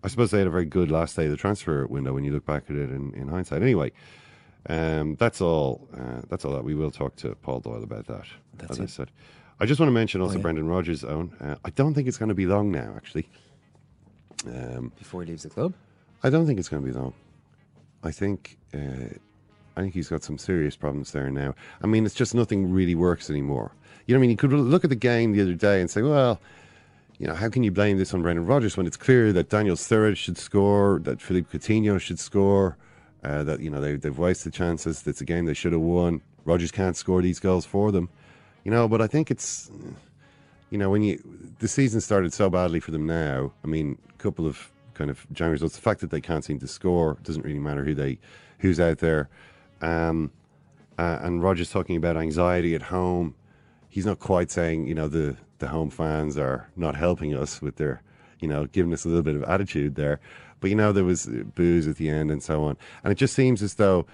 [0.02, 2.32] I suppose they had a very good last day of the transfer window when you
[2.32, 3.62] look back at it in, in hindsight.
[3.62, 3.92] Anyway,
[4.68, 5.88] um, that's all.
[5.96, 8.26] Uh, that's all that we will talk to Paul Doyle about that.
[8.58, 9.12] That's as I said.
[9.60, 10.42] I just want to mention also yeah.
[10.42, 11.34] Brendan Rodgers' own.
[11.40, 12.94] Uh, I don't think it's going to be long now.
[12.96, 13.28] Actually,
[14.48, 15.72] um, Before he leaves the club,
[16.24, 17.14] I don't think it's going to be long.
[18.02, 19.14] I think uh,
[19.76, 21.54] I think he's got some serious problems there now.
[21.80, 23.70] I mean, it's just nothing really works anymore.
[24.06, 26.02] You know, I mean, you could look at the game the other day and say,
[26.02, 26.40] well,
[27.18, 29.76] you know, how can you blame this on Brendan Rodgers when it's clear that Daniel
[29.76, 32.76] Sturridge should score, that Philippe Coutinho should score,
[33.24, 35.06] uh, that you know they, they've wasted chances.
[35.06, 36.20] It's a game they should have won.
[36.44, 38.08] Rodgers can't score these goals for them,
[38.64, 38.86] you know.
[38.86, 39.70] But I think it's,
[40.70, 41.22] you know, when you
[41.58, 43.52] the season started so badly for them now.
[43.64, 45.74] I mean, a couple of kind of January results.
[45.74, 48.18] The fact that they can't seem to score doesn't really matter who they
[48.58, 49.28] who's out there.
[49.80, 50.30] Um,
[50.98, 53.34] uh, and Rodgers talking about anxiety at home.
[53.96, 57.76] He's not quite saying, you know, the, the home fans are not helping us with
[57.76, 58.02] their,
[58.40, 60.20] you know, giving us a little bit of attitude there.
[60.60, 62.76] But, you know, there was booze at the end and so on.
[63.02, 64.04] And it just seems as though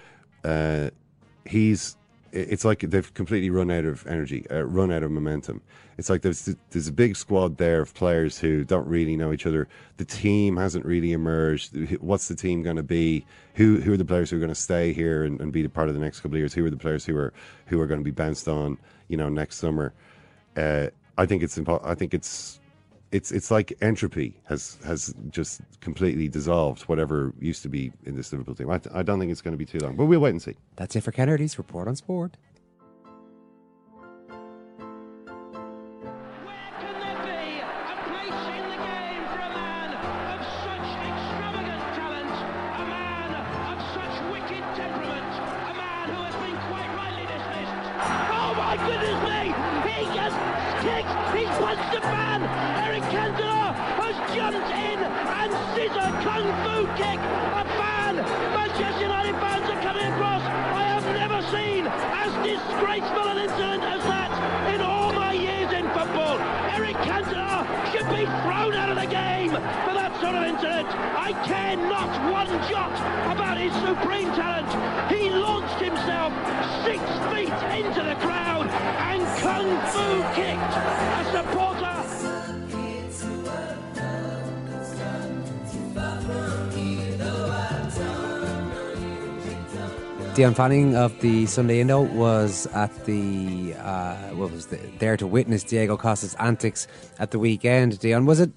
[0.45, 0.91] uh,
[1.45, 1.97] he's,
[2.33, 5.61] it's like they've completely run out of energy, uh, run out of momentum.
[5.99, 9.45] It's like there's there's a big squad there of players who don't really know each
[9.45, 9.67] other.
[9.97, 12.01] The team hasn't really emerged.
[12.01, 13.25] What's the team going to be?
[13.53, 15.69] Who who are the players who are going to stay here and, and be a
[15.69, 16.53] part of the next couple of years?
[16.55, 17.31] Who are the players who are
[17.67, 18.79] who are going to be bounced on?
[19.07, 19.93] You know, next summer.
[20.57, 22.59] Uh, I think it's impo- I think it's
[23.13, 28.31] it's it's like entropy has has just completely dissolved whatever used to be in this
[28.31, 28.69] Liverpool team.
[28.71, 30.55] I, I don't think it's going to be too long, but we'll wait and see.
[30.75, 32.37] that's it for Kennedy's report on sport.
[90.43, 95.25] Dion Fanning of the Sunday Indo was at the uh, what was the, there to
[95.25, 96.85] witness Diego Costa's antics
[97.17, 97.97] at the weekend.
[97.99, 98.51] Dion, was it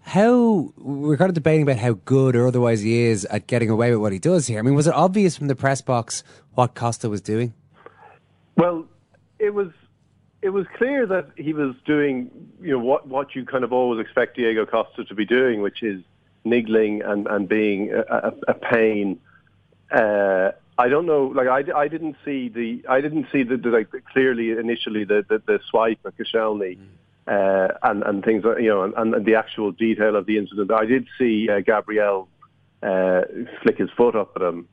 [0.00, 3.90] how we're kind of debating about how good or otherwise he is at getting away
[3.90, 4.58] with what he does here?
[4.58, 7.52] I mean, was it obvious from the press box what Costa was doing?
[8.56, 8.86] Well,
[9.38, 9.68] it was
[10.40, 12.30] it was clear that he was doing
[12.62, 15.82] you know what what you kind of always expect Diego Costa to be doing, which
[15.82, 16.02] is
[16.44, 19.20] niggling and and being a, a, a pain.
[19.92, 21.26] Uh, I don't know.
[21.34, 25.24] Like I, I didn't see the I didn't see the, the like clearly initially the
[25.28, 26.78] the, the swipe at Koscielny.
[27.28, 30.70] Uh, and and things like- you know, and, and the actual detail of the incident.
[30.70, 32.28] I did see uh, Gabriel
[32.84, 33.22] uh,
[33.62, 34.68] flick his foot up at him,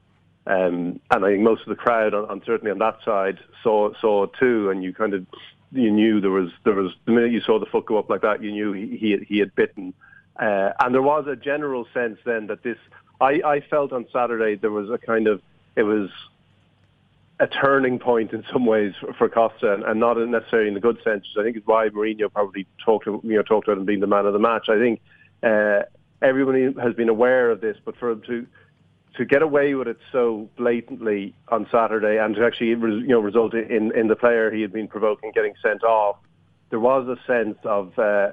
[0.45, 3.91] um, and I think most of the crowd, on, on certainly on that side, saw
[3.99, 4.69] saw it too.
[4.69, 5.25] And you kind of
[5.71, 8.21] you knew there was there was the minute you saw the foot go up like
[8.21, 9.91] that, you knew he he, had- he had bitten.
[10.39, 12.77] Uh, and there was a general sense then that this.
[13.19, 15.41] I, I felt on Saturday there was a kind of
[15.75, 16.09] it was
[17.39, 20.97] a turning point in some ways for, Costa, and, and not necessarily in the good
[21.03, 21.25] sense.
[21.37, 24.25] I think it's why Mourinho probably talked you know talked about him being the man
[24.25, 24.69] of the match.
[24.69, 25.01] I think
[25.41, 25.81] uh,
[26.21, 28.47] everybody has been aware of this, but for him to
[29.17, 33.53] to get away with it so blatantly on Saturday and to actually you know result
[33.53, 36.17] in in the player he had been provoking getting sent off
[36.69, 37.97] there was a sense of.
[37.97, 38.31] Uh,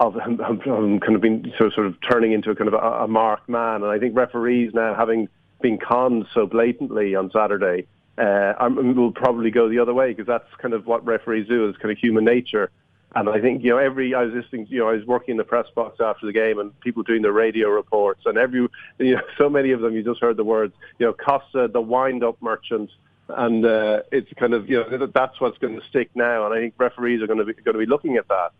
[0.00, 2.74] of him, him kind of being sort of, sort of turning into a kind of
[2.74, 5.28] a, a marked man, and I think referees now having
[5.60, 7.86] been conned so blatantly on Saturday,
[8.18, 11.68] uh, will probably go the other way because that's kind of what referees do.
[11.68, 12.70] It's kind of human nature.
[13.14, 15.36] And I think you know every I was listening, you know, I was working in
[15.38, 18.68] the press box after the game, and people doing the radio reports, and every
[18.98, 21.80] you know, so many of them, you just heard the words, you know, Costa, the
[21.80, 22.90] wind-up merchant,
[23.28, 26.58] and uh, it's kind of you know that's what's going to stick now, and I
[26.58, 28.52] think referees are going to be going to be looking at that.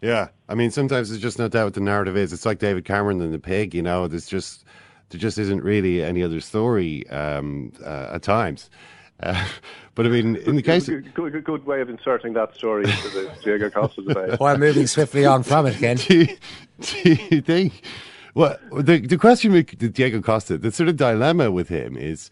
[0.00, 2.32] Yeah, I mean, sometimes there's just no doubt what the narrative is.
[2.32, 4.08] It's like David Cameron and the pig, you know.
[4.08, 4.64] There's just
[5.10, 8.70] there just isn't really any other story um, uh, at times.
[9.20, 9.46] Uh,
[9.94, 13.08] but I mean, in the case good, good, good, way of inserting that story into
[13.08, 14.38] the Diego Costa debate.
[14.38, 15.96] While moving swiftly on from it, Ken.
[16.06, 16.36] do, you,
[16.80, 17.84] do you think?
[18.34, 22.30] Well, the the question with Diego Costa, the sort of dilemma with him is: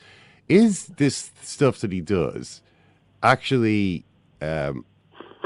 [0.49, 2.62] is this stuff that he does
[3.23, 4.05] actually
[4.41, 4.85] um,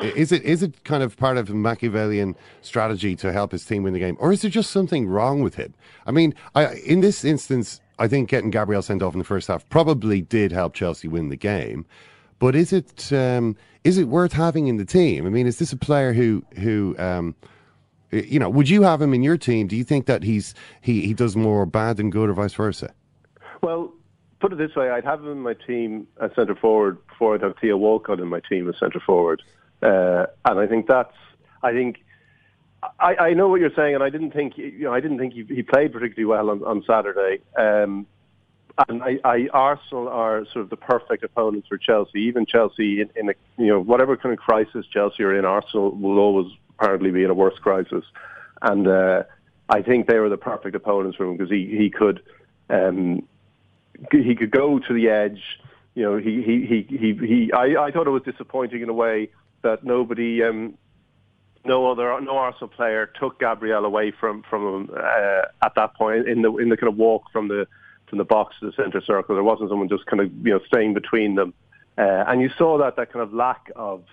[0.03, 3.93] is it is it kind of part of Machiavellian strategy to help his team win
[3.93, 5.75] the game, or is there just something wrong with him?
[6.07, 9.49] I mean, I, in this instance, I think getting Gabriel sent off in the first
[9.49, 11.85] half probably did help Chelsea win the game.
[12.39, 15.27] But is it um, is it worth having in the team?
[15.27, 17.35] I mean, is this a player who who um,
[18.11, 19.67] you know would you have him in your team?
[19.67, 22.93] Do you think that he's he, he does more bad than good, or vice versa?
[23.63, 23.93] Well,
[24.41, 27.43] put it this way: I'd have him in my team as centre forward before I'd
[27.43, 29.43] have Theo Walcott in my team as centre forward.
[29.83, 31.15] Uh, and I think that's,
[31.63, 32.03] I think,
[32.99, 35.35] I, I know what you're saying, and I didn't think, you know, I didn't think
[35.35, 37.43] he, he played particularly well on, on Saturday.
[37.57, 38.07] Um,
[38.89, 42.21] and I, I, Arsenal are sort of the perfect opponents for Chelsea.
[42.21, 45.91] Even Chelsea, in, in a, you know, whatever kind of crisis Chelsea are in, Arsenal
[45.91, 48.05] will always apparently be in a worse crisis.
[48.63, 49.25] And uh,
[49.69, 52.23] I think they were the perfect opponents for him because he he could
[52.69, 53.27] um,
[54.11, 55.43] he could go to the edge.
[55.95, 57.27] You know, he he he he.
[57.27, 59.31] he I, I thought it was disappointing in a way
[59.63, 60.75] that nobody, um,
[61.65, 66.29] no other, no Arsenal player took Gabriel away from from him uh, at that point
[66.29, 67.67] in the in the kind of walk from the
[68.09, 69.35] from the box to the centre circle.
[69.35, 71.55] There wasn't someone just kind of you know staying between them,
[71.99, 74.05] uh, and you saw that that kind of lack of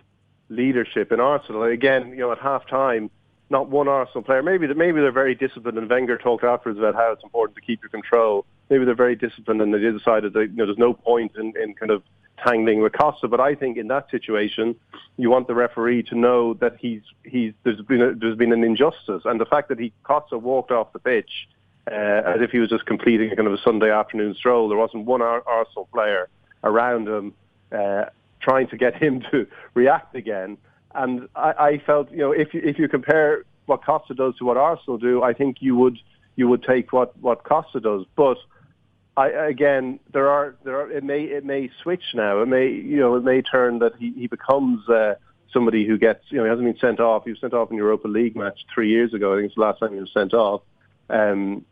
[0.50, 1.64] leadership in Arsenal.
[1.64, 3.10] Again, you know, at half time,
[3.50, 4.44] not one Arsenal player.
[4.44, 7.82] Maybe maybe they're very disciplined, and Wenger talked afterwards about how it's important to keep
[7.82, 8.46] your control.
[8.70, 11.74] Maybe they're very disciplined, and they decided that you know there's no point in, in
[11.74, 12.04] kind of
[12.44, 13.28] tangling with Costa.
[13.28, 14.76] But I think in that situation,
[15.18, 18.64] you want the referee to know that he's he's there's been a, there's been an
[18.64, 21.48] injustice, and the fact that he Costa walked off the pitch
[21.90, 21.94] uh,
[22.26, 24.70] as if he was just completing a kind of a Sunday afternoon stroll.
[24.70, 26.30] There wasn't one Ar- Arsenal player
[26.64, 27.34] around him
[27.72, 28.06] uh,
[28.42, 30.58] trying to get him to react again.
[30.96, 34.46] And I, I felt, you know, if you, if you compare what Costa does to
[34.46, 36.00] what Arsenal do, I think you would
[36.36, 38.38] you would take what what Costa does, but
[39.18, 42.44] I, again, there are there are it may it may switch now.
[42.44, 45.16] It may you know it may turn that he he becomes uh,
[45.52, 47.24] somebody who gets you know he hasn't been sent off.
[47.26, 49.34] He was sent off in Europa League match three years ago.
[49.34, 50.62] I think it's the last time he was sent off.
[51.10, 51.66] Um,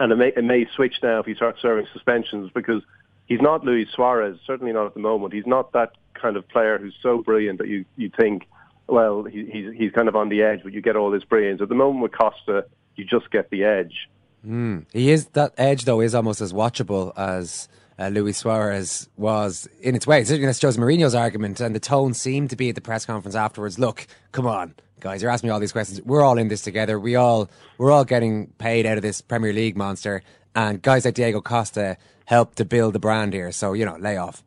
[0.00, 2.82] and it may it may switch now if he starts serving suspensions because
[3.26, 4.36] he's not Luis Suarez.
[4.44, 5.32] Certainly not at the moment.
[5.32, 8.48] He's not that kind of player who's so brilliant that you you think
[8.88, 11.62] well he, he's he's kind of on the edge, but you get all this brilliance.
[11.62, 14.08] At the moment with Costa, you just get the edge.
[14.46, 14.86] Mm.
[14.92, 19.94] He is that edge though is almost as watchable as uh, Luis Suarez was in
[19.94, 20.24] its way.
[20.24, 23.34] Certainly that's Jose Mourinho's argument, and the tone seemed to be at the press conference
[23.34, 23.78] afterwards.
[23.78, 26.02] Look, come on, guys, you're asking me all these questions.
[26.02, 26.98] We're all in this together.
[26.98, 30.22] We all we're all getting paid out of this Premier League monster,
[30.54, 33.52] and guys like Diego Costa helped to build the brand here.
[33.52, 34.42] So you know, lay off.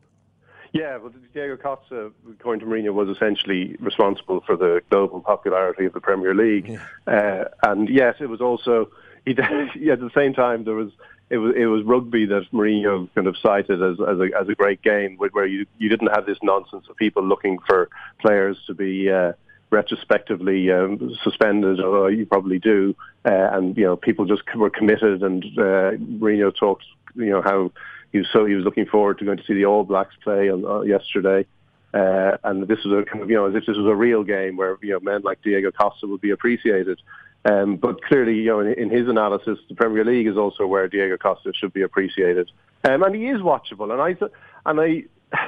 [0.72, 5.94] Yeah, well, Diego Costa, according to Mourinho, was essentially responsible for the global popularity of
[5.94, 6.82] the Premier League, yeah.
[7.06, 8.90] uh, and yes, it was also
[9.24, 9.32] he
[9.90, 10.90] at the same time there was
[11.30, 14.54] it was it was rugby that Mourinho kind of cited as as a as a
[14.54, 17.88] great game where you you didn't have this nonsense of people looking for
[18.20, 19.32] players to be uh,
[19.70, 25.22] retrospectively um, suspended, although you probably do, uh, and you know people just were committed.
[25.22, 27.72] And uh, Mourinho talked, you know how
[28.12, 30.50] he was so he was looking forward to going to see the All Blacks play
[30.50, 31.46] on uh, yesterday.
[31.92, 34.22] Uh, and this was a kind of, you know, as if this was a real
[34.22, 37.00] game where, you know, men like Diego Costa would be appreciated.
[37.48, 40.86] Um, but clearly, you know, in, in, his analysis, the Premier League is also where
[40.86, 42.50] Diego Costa should be appreciated,
[42.84, 43.90] um, and he is watchable.
[43.90, 44.16] And I
[44.66, 45.04] and I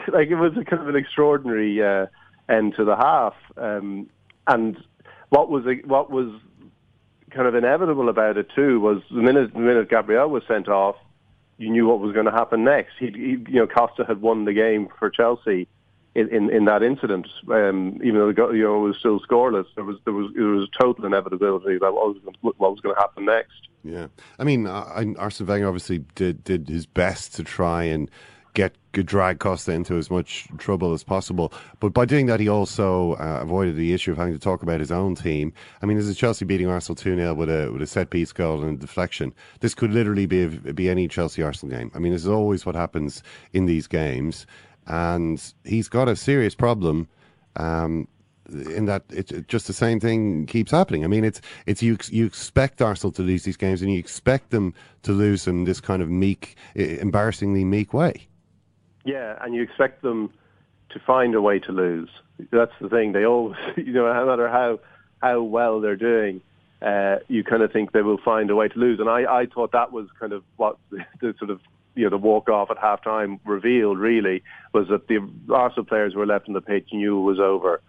[0.10, 2.06] like it was a kind of an extraordinary uh,
[2.48, 3.34] end to the half.
[3.56, 4.08] Um,
[4.46, 4.78] and
[5.28, 6.32] what was what was
[7.30, 10.96] kind of inevitable about it too was the minute the minute Gabriel was sent off,
[11.58, 12.92] you knew what was going to happen next.
[12.98, 15.68] He, he you know, Costa had won the game for Chelsea
[16.14, 19.84] in, in, in that incident, um, even though the, you know was still scoreless, there
[19.84, 23.24] was there was there was total inevitability that what was what was going to happen
[23.24, 23.68] next.
[23.84, 28.10] Yeah, I mean, Arsene Wenger obviously did did his best to try and
[28.54, 31.52] get drag Costa into as much trouble as possible.
[31.78, 34.80] But by doing that, he also uh, avoided the issue of having to talk about
[34.80, 35.52] his own team.
[35.80, 38.32] I mean, this is Chelsea beating Arsenal two 0 with a with a set piece
[38.32, 39.32] goal and a deflection.
[39.60, 41.90] This could literally be be any Chelsea Arsenal game.
[41.94, 44.46] I mean, this is always what happens in these games,
[44.90, 47.08] and he's got a serious problem.
[47.56, 48.08] Um,
[48.52, 51.04] in that it's just the same thing keeps happening.
[51.04, 54.50] I mean, it's it's you you expect Arsenal to lose these games, and you expect
[54.50, 58.26] them to lose in this kind of meek, embarrassingly meek way.
[59.04, 60.32] Yeah, and you expect them
[60.90, 62.10] to find a way to lose.
[62.50, 63.12] That's the thing.
[63.12, 64.80] They always, you know, no matter how
[65.22, 66.40] how well they're doing,
[66.82, 68.98] uh, you kind of think they will find a way to lose.
[68.98, 71.60] And I, I thought that was kind of what the, the sort of
[71.94, 73.98] you know the walk off at halftime revealed.
[73.98, 75.18] Really was that the
[75.52, 77.80] Arsenal players were left on the pitch knew it was over.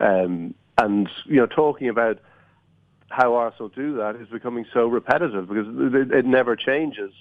[0.00, 2.18] Um, and you know, talking about
[3.10, 7.12] how Arsenal do that is becoming so repetitive because it, it never changes.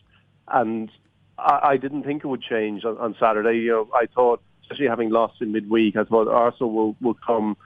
[0.48, 0.90] And
[1.38, 3.60] I, I didn't think it would change on, on Saturday.
[3.60, 7.58] You know, I thought, especially having lost in midweek, I thought Arsenal will will come.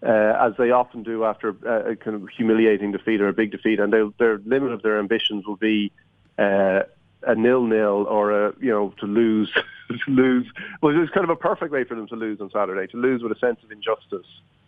[0.00, 3.50] Uh, as they often do after a, a kind of humiliating defeat or a big
[3.50, 5.90] defeat, and their limit of their ambitions will be
[6.38, 6.82] uh,
[7.26, 9.52] a nil-nil or a you know to lose
[9.88, 10.46] to lose.
[10.82, 12.96] Well, it was kind of a perfect way for them to lose on Saturday, to
[12.96, 14.26] lose with a sense of injustice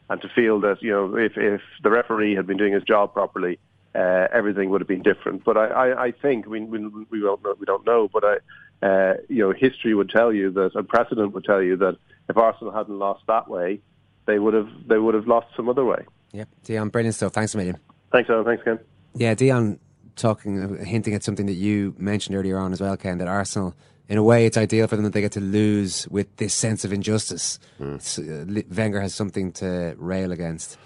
[0.09, 3.15] and to feel that you know if if the referee had been doing his job
[3.15, 3.59] properly,
[3.95, 5.45] uh, everything would have been different.
[5.45, 6.79] But I, I, I think we, we
[7.11, 10.51] we don't know, we don't know, but I uh, you know history would tell you
[10.53, 11.97] that and precedent would tell you that
[12.29, 13.81] if Arsenal hadn't lost that way,
[14.27, 16.05] they would have they would have lost some other way.
[16.33, 17.33] Yep, Dion, brilliant stuff.
[17.33, 17.79] Thanks a million.
[18.13, 18.45] Thanks, Alan.
[18.45, 18.79] Thanks, Ken.
[19.15, 19.79] Yeah, Dion,
[20.17, 23.75] talking, hinting at something that you mentioned earlier on as well, Ken, that Arsenal
[24.11, 26.85] in a way, it's ideal for them that they get to lose with this sense
[26.85, 27.61] of injustice.
[27.79, 28.59] Mm.
[28.59, 30.77] Uh, Wenger has something to rail against,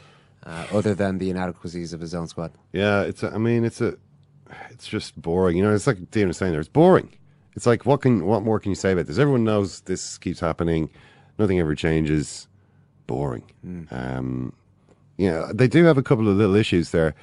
[0.45, 2.53] uh, other than the inadequacies of his own squad.
[2.73, 3.23] Yeah, it's.
[3.23, 3.97] A, I mean, it's a.
[4.69, 5.57] It's just boring.
[5.57, 6.61] You know, it's like Dion was saying there.
[6.61, 7.15] It's boring.
[7.57, 9.19] It's like what can what more can you say about this?
[9.19, 10.91] Everyone knows this keeps happening.
[11.39, 12.47] Nothing ever changes.
[13.07, 13.45] Boring.
[13.67, 13.91] Mm.
[13.91, 14.53] Um,
[15.17, 17.15] yeah, they do have a couple of little issues there,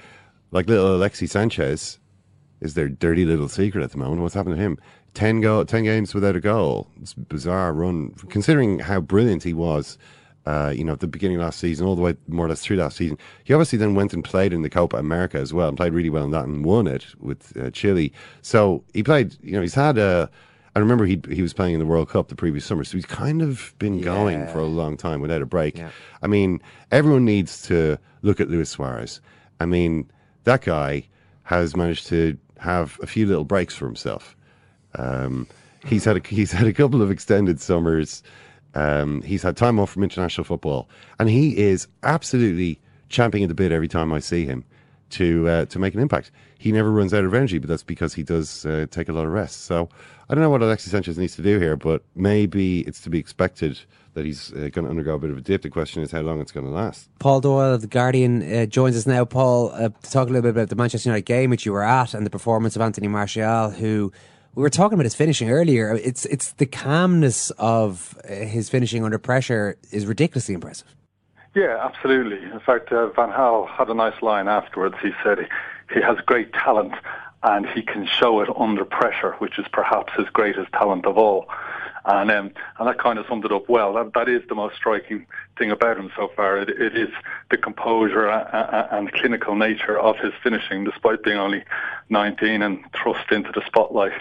[0.51, 1.99] like little Alexis Sanchez
[2.61, 4.21] is their dirty little secret at the moment.
[4.21, 4.77] What's happened to him?
[5.13, 6.87] 10, go, 10 games without a goal.
[7.01, 9.97] It's a bizarre run, considering how brilliant he was.
[10.43, 12.61] Uh, you know, at the beginning of last season, all the way more or less
[12.61, 13.15] through last season.
[13.43, 16.09] He obviously then went and played in the Copa America as well, and played really
[16.09, 18.11] well in that, and won it with uh, Chile.
[18.41, 19.37] So he played.
[19.43, 20.31] You know, he's had a.
[20.75, 23.05] I remember he he was playing in the World Cup the previous summer, so he's
[23.05, 24.05] kind of been yeah.
[24.05, 25.77] going for a long time without a break.
[25.77, 25.91] Yeah.
[26.23, 26.59] I mean,
[26.89, 29.21] everyone needs to look at Luis Suarez.
[29.59, 30.09] I mean,
[30.43, 31.07] that guy
[31.43, 34.35] has managed to have a few little breaks for himself.
[34.95, 35.47] Um,
[35.85, 38.23] he's had a, he's had a couple of extended summers.
[38.73, 40.87] Um, he's had time off from international football,
[41.19, 44.63] and he is absolutely champing at the bit every time I see him
[45.11, 46.31] to uh, to make an impact.
[46.57, 49.25] He never runs out of energy, but that's because he does uh, take a lot
[49.25, 49.65] of rest.
[49.65, 49.89] So
[50.29, 53.19] I don't know what Alexis Sanchez needs to do here, but maybe it's to be
[53.19, 53.79] expected
[54.13, 55.61] that he's uh, going to undergo a bit of a dip.
[55.61, 57.09] The question is how long it's going to last.
[57.19, 59.25] Paul Doyle of The Guardian uh, joins us now.
[59.25, 61.83] Paul, uh, to talk a little bit about the Manchester United game which you were
[61.83, 64.11] at and the performance of Anthony Martial, who
[64.55, 65.93] we were talking about his finishing earlier.
[65.95, 70.93] It's it's the calmness of uh, his finishing under pressure is ridiculously impressive.
[71.53, 72.43] Yeah, absolutely.
[72.49, 74.95] In fact, uh, Van Gaal had a nice line afterwards.
[75.01, 75.49] He said
[75.93, 76.93] he has great talent
[77.43, 81.47] and he can show it under pressure, which is perhaps his greatest talent of all.
[82.05, 83.93] And um, and that kind of summed it up well.
[83.93, 85.25] That that is the most striking
[85.57, 86.57] thing about him so far.
[86.57, 87.09] It, it is
[87.51, 91.63] the composure and clinical nature of his finishing, despite being only
[92.09, 94.13] 19 and thrust into the spotlight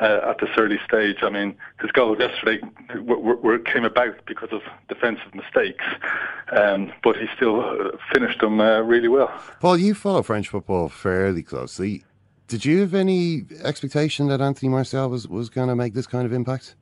[0.00, 1.18] uh, at this early stage.
[1.22, 5.84] I mean, his goal yesterday w- w- came about because of defensive mistakes,
[6.56, 9.32] um, but he still uh, finished them uh, really well.
[9.60, 12.04] Paul, you follow French football fairly closely.
[12.48, 16.26] Did you have any expectation that Anthony Martial was, was going to make this kind
[16.26, 16.76] of impact?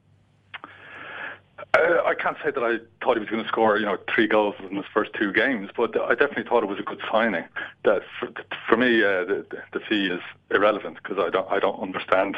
[1.73, 4.27] Uh, I can't say that I thought he was going to score, you know, three
[4.27, 7.45] goals in his first two games, but I definitely thought it was a good signing.
[7.85, 8.29] That for,
[8.69, 12.37] for me, uh, the, the fee is irrelevant because I don't I don't understand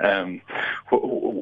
[0.00, 0.40] um,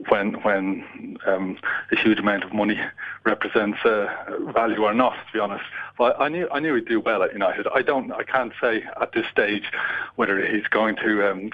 [0.08, 1.58] when when um,
[1.92, 2.80] a huge amount of money
[3.24, 4.08] represents uh,
[4.52, 5.12] value or not.
[5.12, 5.64] To be honest,
[5.96, 7.66] but I knew I knew he'd do well at United.
[7.72, 9.70] I don't I can't say at this stage
[10.16, 11.50] whether he's going to um,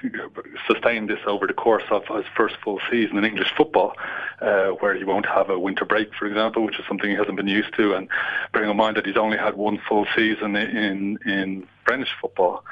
[0.66, 3.94] sustain this over the course of his first full season in English football,
[4.40, 7.36] uh, where he won't have a winter break, for example, which is something he hasn't
[7.36, 7.94] been used to.
[7.94, 8.08] And
[8.52, 12.64] bearing in mind that he's only had one full season in in French football.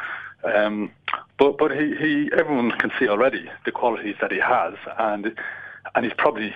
[0.44, 0.92] Um,
[1.36, 5.34] but but he, he everyone can see already the qualities that he has, and
[5.94, 6.54] and he's probably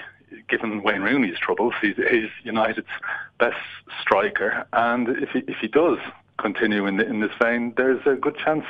[0.49, 1.74] given Wayne Rooney's troubles.
[1.80, 2.94] He's, he's United's
[3.38, 3.57] best
[4.01, 5.99] striker, and if he if he does
[6.39, 8.64] continue in, the, in this vein, there's a good chance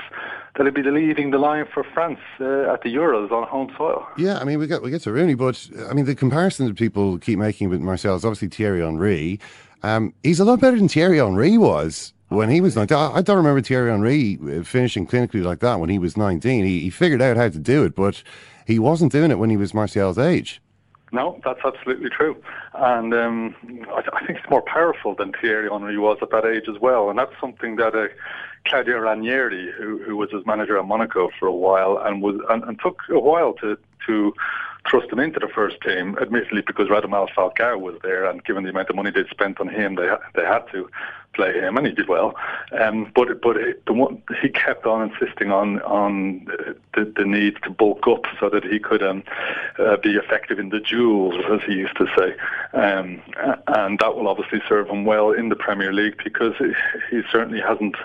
[0.57, 4.07] that he'll be leading the line for France uh, at the Euros on home soil.
[4.17, 6.77] Yeah, I mean, we get we get to Rooney, but I mean, the comparison that
[6.77, 9.41] people keep making with Martial is obviously Thierry Henry.
[9.83, 12.97] Um, he's a lot better than Thierry Henry was when he was 19.
[12.97, 16.65] I don't remember Thierry Henry uh, finishing clinically like that when he was 19.
[16.65, 18.23] He, he figured out how to do it, but
[18.67, 20.61] he wasn't doing it when he was Martial's age.
[21.13, 22.37] No, that's absolutely true.
[22.75, 23.55] And um,
[23.89, 27.09] I, I, think he's more powerful than Thierry Henry was at that age as well.
[27.11, 28.09] And that's something that uh,
[28.67, 32.65] Claudio Ranieri, who, who was his manager at Monaco for a while and was and,
[32.65, 34.35] and took a while to, to
[34.91, 38.71] thrust him into the first team, admittedly because Radamel Falcao was there, and given the
[38.71, 40.89] amount of money they'd spent on him, they they had to
[41.37, 42.35] play him, and he did well.
[42.81, 43.57] Um, but but
[43.87, 46.47] the one, he kept on insisting on on
[46.95, 49.23] the, the need to bulk up so that he could um,
[49.79, 52.35] uh, be effective in the duels, as he used to say,
[52.73, 53.21] um,
[53.69, 56.55] and that will obviously serve him well in the Premier League because
[57.11, 57.97] he, certainly hasn't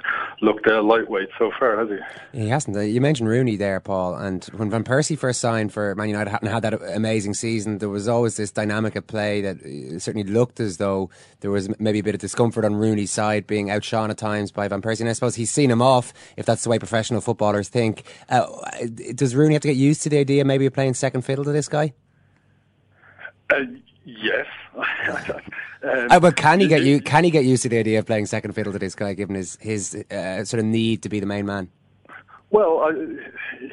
[0.41, 2.39] looked uh, lightweight so far, has he?
[2.39, 2.75] He hasn't.
[2.75, 6.31] Uh, you mentioned Rooney there, Paul, and when Van Persie first signed for Man United,
[6.31, 7.77] hadn't had that amazing season.
[7.77, 11.09] There was always this dynamic at play that uh, certainly looked as though
[11.41, 14.67] there was maybe a bit of discomfort on Rooney's side, being outshone at times by
[14.67, 15.01] Van Persie.
[15.01, 18.03] And I suppose he's seen him off, if that's the way professional footballers think.
[18.29, 18.47] Uh,
[19.15, 21.51] does Rooney have to get used to the idea maybe of playing second fiddle to
[21.51, 21.93] this guy?
[23.49, 23.63] Uh,
[24.05, 24.45] yes.
[25.83, 27.01] um, but can he get you?
[27.01, 29.35] Can he get used to the idea of playing second fiddle to this guy, given
[29.35, 31.69] his his uh, sort of need to be the main man?
[32.51, 32.91] Well, uh,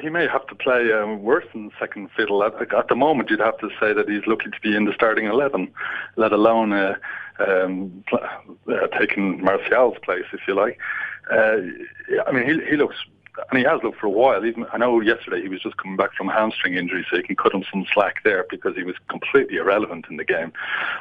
[0.01, 2.41] he may have to play um, worse than second fiddle.
[2.43, 4.93] At, at, the moment, you'd have to say that he's looking to be in the
[4.93, 5.69] starting 11,
[6.15, 6.95] let alone uh,
[7.45, 8.19] um, pl-
[8.71, 10.79] uh, taking Martial's place, if you like.
[11.29, 11.57] Uh,
[12.25, 12.95] I mean, he, he looks,
[13.49, 14.45] and he has looked for a while.
[14.45, 17.23] Even I know yesterday he was just coming back from a hamstring injury, so you
[17.23, 20.53] can cut him some slack there because he was completely irrelevant in the game.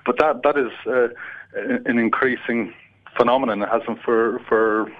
[0.05, 1.09] But that that is uh,
[1.87, 2.75] an increasing
[3.17, 3.63] phenomenon.
[3.63, 4.91] It has been for for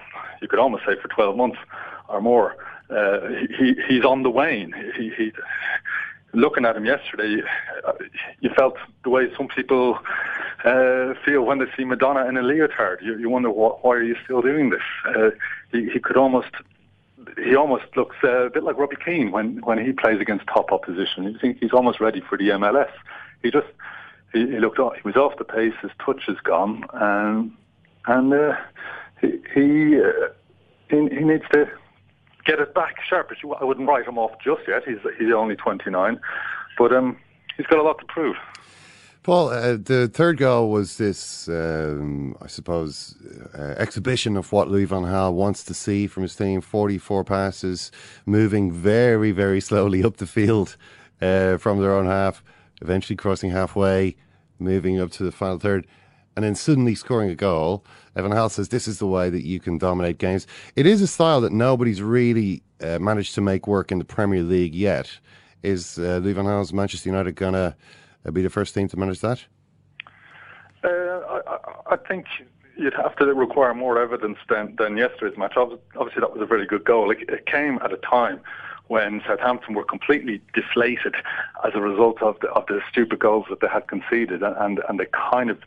[0.41, 1.59] you could almost say for 12 months
[2.07, 2.55] or more
[2.89, 3.19] uh,
[3.57, 4.73] he he's on the wane.
[4.97, 5.31] He, he
[6.33, 7.41] looking at him yesterday,
[7.87, 7.93] uh,
[8.39, 9.97] you felt the way some people
[10.63, 13.01] uh, feel when they see Madonna in a leotard.
[13.01, 14.81] You, you wonder wh- why are you still doing this?
[15.05, 15.29] Uh,
[15.71, 16.51] he, he could almost.
[17.37, 20.71] He almost looks uh, a bit like Robbie Keane when, when he plays against top
[20.71, 21.25] opposition.
[21.25, 22.89] You think he's almost ready for the MLS.
[23.43, 23.67] He just
[24.33, 25.73] he, he looked off, he was off the pace.
[25.81, 27.57] His touch is gone, um,
[28.07, 28.55] and uh,
[29.21, 30.01] he he,
[30.89, 31.69] he he needs to
[32.49, 33.39] get it back sharpish.
[33.59, 34.83] I wouldn't write him off just yet.
[34.85, 36.19] He's he's only 29,
[36.77, 37.17] but um,
[37.57, 38.35] he's got a lot to prove.
[39.21, 43.15] Paul, uh, the third goal was this, um, I suppose,
[43.53, 46.61] uh, exhibition of what Louis van Gaal wants to see from his team.
[46.61, 47.91] 44 passes,
[48.25, 50.77] moving very, very slowly up the field
[51.21, 52.41] uh, from their own half,
[52.81, 54.15] eventually crossing halfway,
[54.57, 55.85] moving up to the final third
[56.39, 57.83] and then suddenly scoring a goal.
[58.15, 60.47] Van Gaal says this is the way that you can dominate games.
[60.77, 64.41] It is a style that nobody's really uh, managed to make work in the Premier
[64.41, 65.19] League yet.
[65.63, 67.75] Is uh, van Gaal's Manchester United going to
[68.25, 69.43] uh, be the first team to manage that?
[70.81, 71.57] Uh, I,
[71.91, 72.25] I, think
[72.77, 75.55] you'd have to require more evidence than, than yesterday's match.
[75.57, 77.11] Obviously, that was a very good goal.
[77.11, 78.39] It, it came at a time
[78.87, 81.15] when Southampton were completely deflated
[81.65, 84.99] as a result of the, of the stupid goals that they had conceded, and and
[85.01, 85.59] they kind of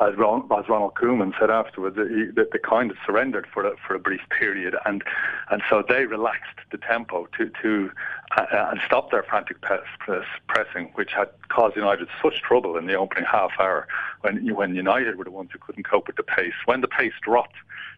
[0.00, 3.94] as, Ron, as Ronald Koeman said afterwards, that, they kind of surrendered for a, for
[3.94, 5.02] a brief period, and
[5.50, 7.90] and so they relaxed the tempo to to
[8.36, 12.86] uh, and stopped their frantic press, press, pressing, which had caused United such trouble in
[12.86, 13.88] the opening half hour
[14.20, 16.54] when when United were the ones who couldn't cope with the pace.
[16.66, 17.56] When the pace dropped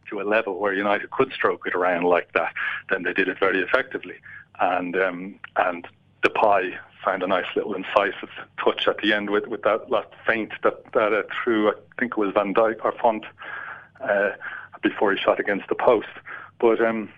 [0.08, 2.54] to a level where United could stroke it around like that,
[2.88, 4.16] then they did it very effectively,
[4.58, 5.86] and um, and
[6.22, 8.30] Depay found a nice little incisive
[8.62, 12.12] touch at the end with, with that last feint that, that uh, threw, I think
[12.12, 13.26] it was Van Dijk or Fonte,
[14.00, 14.30] uh,
[14.82, 16.08] before he shot against the post.
[16.58, 17.10] But um,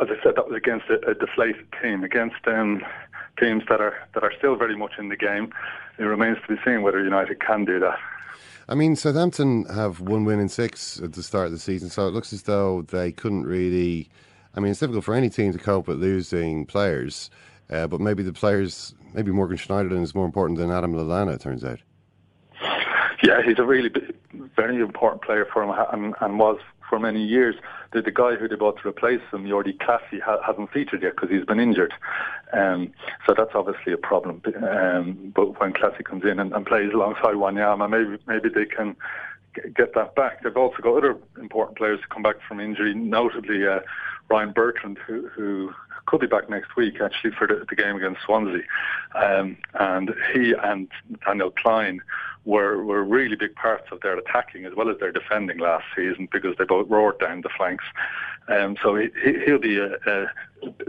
[0.00, 2.84] as I said, that was against a, a deflated team, against um,
[3.38, 5.52] teams that are that are still very much in the game.
[5.98, 7.98] It remains to be seen whether United can do that.
[8.68, 12.06] I mean, Southampton have one win in six at the start of the season, so
[12.06, 14.08] it looks as though they couldn't really.
[14.56, 17.30] I mean, it's difficult for any team to cope with losing players.
[17.70, 21.40] Uh, but maybe the players, maybe Morgan Schneiderlin is more important than Adam Lallana, it
[21.40, 21.80] turns out.
[23.22, 23.90] Yeah, he's a really
[24.54, 26.58] very important player for him and, and was
[26.88, 27.54] for many years.
[27.92, 31.14] The, the guy who they bought to replace him, Jordy Clasie, ha, hasn't featured yet
[31.14, 31.94] because he's been injured.
[32.52, 32.92] Um,
[33.26, 34.42] so that's obviously a problem.
[34.68, 38.96] Um, but when Clasie comes in and, and plays alongside Wanyama, maybe maybe they can
[39.74, 40.42] get that back.
[40.42, 43.80] They've also got other important players to come back from injury, notably uh,
[44.28, 45.72] Ryan Bertrand, who, who
[46.06, 48.62] could be back next week actually for the, the game against Swansea.
[49.14, 50.88] Um, and he and
[51.24, 52.00] Daniel Clyne
[52.44, 56.28] were were really big parts of their attacking as well as their defending last season
[56.30, 57.84] because they both roared down the flanks.
[58.48, 59.10] Um, so he,
[59.44, 60.26] he'll be a, a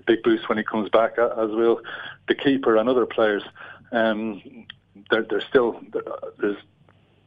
[0.06, 1.82] big boost when he comes back, as will
[2.28, 3.44] the keeper and other players.
[3.92, 4.66] Um,
[5.10, 5.80] there, there's still
[6.40, 6.58] there's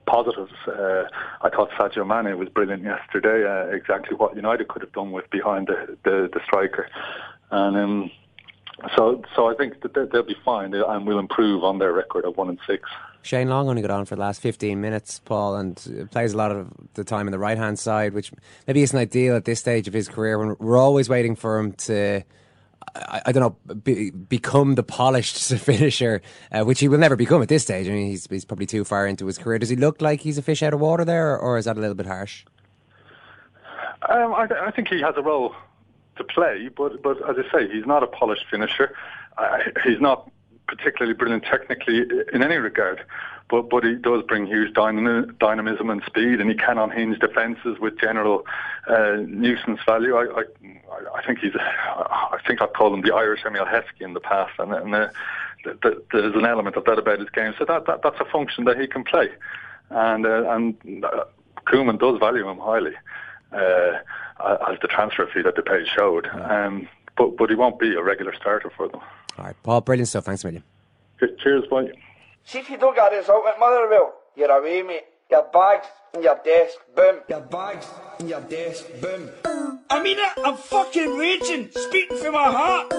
[0.07, 0.53] positives.
[0.67, 1.05] Uh,
[1.43, 3.47] I thought Sadio Mane was brilliant yesterday.
[3.47, 6.89] Uh, exactly what United could have done with behind the the, the striker,
[7.51, 8.11] and um,
[8.97, 12.25] so so I think that they- they'll be fine and will improve on their record
[12.25, 12.89] of one and six.
[13.23, 16.37] Shane Long only got on for the last 15 minutes, Paul, and uh, plays a
[16.37, 18.31] lot of the time in the right hand side, which
[18.67, 21.73] maybe isn't ideal at this stage of his career when we're always waiting for him
[21.73, 22.23] to.
[22.95, 26.23] I, I don't know, be, become the polished finisher,
[26.53, 27.87] uh, which he will never become at this stage.
[27.87, 29.59] I mean, he's, he's probably too far into his career.
[29.59, 31.81] Does he look like he's a fish out of water there, or is that a
[31.81, 32.45] little bit harsh?
[34.09, 35.55] Um, I, th- I think he has a role
[36.19, 38.95] to play, but but as I say, he's not a polished finisher.
[39.37, 40.31] Uh, he's not
[40.67, 43.03] particularly brilliant technically in any regard,
[43.49, 47.79] but but he does bring huge dynam- dynamism and speed, and he can unhinge defences
[47.81, 48.45] with general
[48.89, 50.15] uh, nuisance value.
[50.15, 50.45] I, I
[51.15, 54.53] I think he's I think I've called him the Irish Emil Heskey in the past,
[54.59, 55.09] and, and uh,
[55.65, 57.55] th- th- there's an element of that about his game.
[57.59, 59.31] So that, that that's a function that he can play,
[59.91, 61.25] and uh, and uh,
[61.99, 62.95] does value him highly
[63.53, 63.99] uh,
[64.41, 66.27] as the transfer fee that they paid showed.
[66.29, 69.01] Um, but but he won't be a regular starter for them.
[69.39, 70.25] All right, Paul, brilliant stuff.
[70.25, 70.65] Thanks a million.
[71.39, 71.91] Cheers, bye.
[72.45, 75.05] See if you don't get this out with Motherwell, you're away, mate.
[75.31, 77.21] Your bags and your desk, boom.
[77.29, 77.87] Your bags
[78.19, 79.29] and your desk, boom.
[79.91, 82.93] I mean it, I'm fucking raging, speaking from my heart.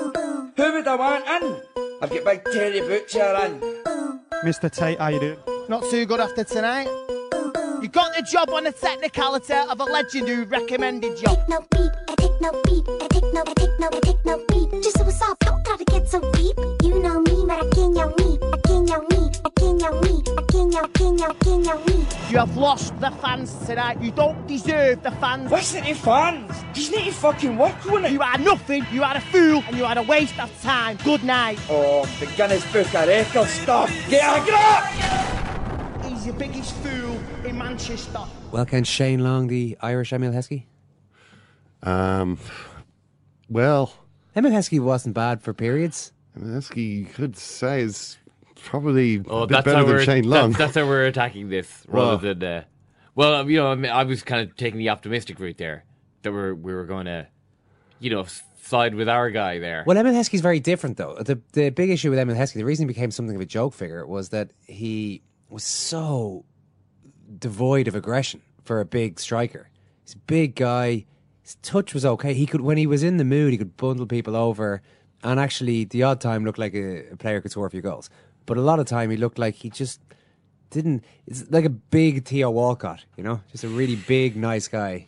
[0.55, 1.61] Who would I want in?
[2.01, 3.59] I've got big Terry Butcher in.
[4.43, 4.71] Mr.
[4.71, 5.39] Tate, how you doing?
[5.67, 6.87] Not too good after tonight.
[7.81, 11.27] You got the job on the technicality of a legend who recommended you.
[11.47, 14.45] no beat, I take no beat, I take no, I take no, I take no
[14.49, 14.83] beat.
[14.83, 16.57] Just so what's up, don't try to get so deep.
[16.83, 20.01] You know me, but I can't know me, I can't know me, I can't know
[20.01, 22.05] me, I can't know, can't know, can't know me.
[22.29, 24.01] You have lost the fans tonight.
[24.01, 25.49] You don't deserve the fans.
[25.49, 26.51] Listen to fans.
[26.75, 28.11] You need to fucking work on it.
[28.11, 28.85] You are nothing.
[28.91, 30.97] You are a fool, and you are a waste of time.
[31.05, 31.57] Good night.
[31.69, 33.89] Oh, the Guinness Book of Records stuff.
[34.09, 35.28] Get a grip!
[36.29, 38.19] He's the biggest fool in Manchester.
[38.51, 40.65] Well, can Shane Long, the Irish Emil Heskey?
[41.81, 42.37] Um,
[43.49, 43.93] well,
[44.35, 46.13] Emil Heskey wasn't bad for periods.
[46.35, 48.17] Emil Heskey, you could say, is
[48.53, 50.51] probably Oh, a bit that's better how than we're Shane Long.
[50.51, 52.43] That's, that's how we're attacking this, Well- rather than.
[52.43, 52.63] Uh,
[53.15, 55.83] well, you know, I, mean, I was kind of taking the optimistic route there.
[56.21, 57.25] That we're we were going to,
[57.99, 58.27] you know,
[58.61, 59.83] side with our guy there.
[59.87, 61.15] Well, Emil Heskey's very different, though.
[61.15, 63.73] The the big issue with Emil Heskey, the reason he became something of a joke
[63.73, 66.45] figure, was that he was so
[67.37, 69.69] devoid of aggression for a big striker.
[70.03, 71.05] He's a big guy.
[71.41, 72.33] His touch was okay.
[72.33, 74.81] He could, when he was in the mood, he could bundle people over,
[75.23, 78.09] and actually, the odd time looked like a, a player could score a few goals.
[78.45, 79.99] But a lot of time, he looked like he just
[80.69, 81.03] didn't.
[81.27, 85.07] It's like a big Theo Walcott, you know, just a really big, nice guy.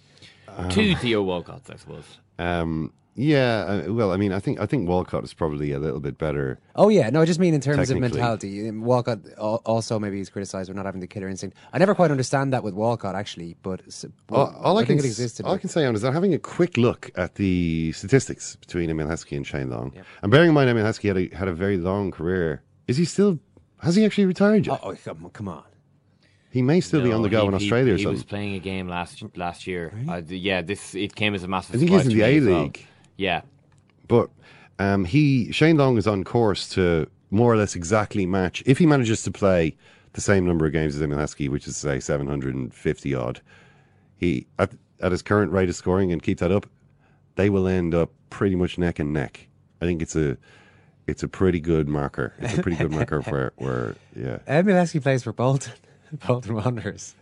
[0.69, 2.19] Two Theo Walcotts, I suppose.
[2.37, 5.99] Um, yeah, uh, well, I mean, I think I think Walcott is probably a little
[5.99, 6.59] bit better.
[6.75, 8.69] Oh yeah, no, I just mean in terms of mentality.
[8.69, 11.57] Um, Walcott also maybe he's criticised for not having the killer instinct.
[11.73, 14.99] I never quite understand that with Walcott actually, but s- All, all I, I think
[15.01, 15.45] can, it existed.
[15.45, 18.89] All I can say on is that having a quick look at the statistics between
[18.89, 21.53] Emil Heskey and Shane Long, and bearing in mind Emil Heskey had a, had a
[21.53, 22.63] very long career.
[22.87, 23.39] Is he still?
[23.81, 24.79] Has he actually retired yet?
[24.83, 25.63] Oh, come, come on.
[26.51, 28.55] He may still be on the go he- in he- Australia or he was playing
[28.55, 29.93] a game last last year.
[30.07, 31.75] Uh, yeah, this it came as a massive.
[31.75, 32.71] I think he's in the me as A well.
[33.17, 33.25] League.
[33.25, 33.41] Yeah,
[34.07, 34.29] But
[34.79, 38.85] um, he Shane Long is on course to more or less exactly match if he
[38.85, 39.75] manages to play
[40.13, 43.41] the same number of games as Emil which is say seven hundred and fifty odd.
[44.17, 46.67] He at at his current rate of scoring and keep that up,
[47.35, 49.47] they will end up pretty much neck and neck.
[49.81, 50.37] I think it's a
[51.07, 52.33] it's a pretty good marker.
[52.39, 54.39] It's a pretty good marker for where yeah.
[54.47, 55.73] Emil plays for Bolton,
[56.27, 57.15] Bolton Wanderers.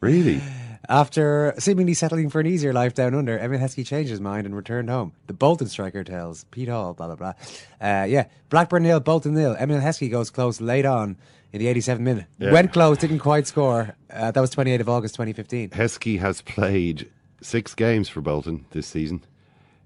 [0.00, 0.40] Really?
[0.88, 4.56] After seemingly settling for an easier life down under, Emil Heskey changed his mind and
[4.56, 5.12] returned home.
[5.26, 7.32] The Bolton striker tells Pete Hall, blah, blah, blah.
[7.80, 9.54] Uh, yeah, Blackburn nil, Bolton nil.
[9.60, 11.18] Emil Heskey goes close late on
[11.52, 12.26] in the 87th minute.
[12.38, 12.52] Yeah.
[12.52, 13.94] Went close, didn't quite score.
[14.10, 15.70] Uh, that was 28th of August 2015.
[15.70, 17.10] Heskey has played
[17.42, 19.22] six games for Bolton this season.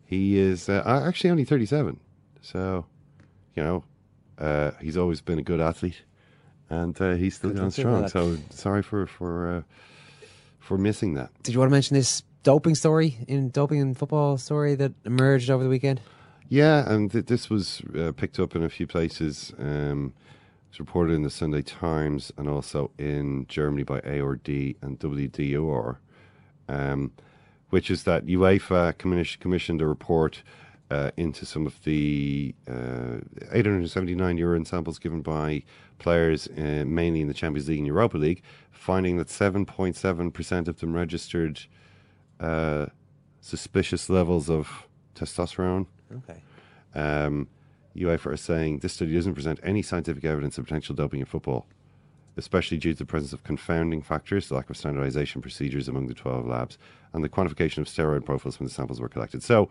[0.05, 1.99] He is uh, actually only 37.
[2.43, 2.87] So,
[3.57, 3.85] you know,
[4.39, 6.03] uh, he's always been a good athlete.
[6.71, 8.09] And uh, he's still going strong.
[8.09, 9.65] So sorry for for
[10.73, 11.31] for missing that.
[11.43, 15.51] Did you want to mention this doping story in doping and football story that emerged
[15.51, 16.01] over the weekend?
[16.49, 19.53] Yeah, and th- this was uh, picked up in a few places.
[19.59, 20.15] Um,
[20.71, 25.99] it's reported in the Sunday Times and also in Germany by ARD and WDR,
[26.71, 27.13] um,
[27.69, 30.43] which is that UEFA commission- commissioned a report
[30.93, 33.17] uh, into some of the uh,
[33.51, 35.63] 879 urine samples given by
[35.99, 40.93] players, uh, mainly in the Champions League and Europa League, finding that 7.7% of them
[40.93, 41.61] registered
[42.41, 42.87] uh,
[43.41, 45.87] suspicious levels of testosterone.
[46.15, 46.43] Okay.
[46.95, 47.49] Um,
[47.97, 51.67] UEFA are saying this study doesn't present any scientific evidence of potential doping in football,
[52.37, 56.15] especially due to the presence of confounding factors, the lack of standardization procedures among the
[56.15, 56.77] 12 labs,
[57.15, 59.43] and the quantification of steroid profiles when the samples were collected.
[59.43, 59.71] So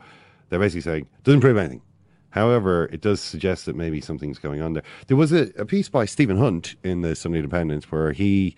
[0.51, 1.81] they're basically saying doesn't prove anything.
[2.29, 4.83] However, it does suggest that maybe something's going on there.
[5.07, 8.55] There was a, a piece by Stephen Hunt in the Sunday Independent where he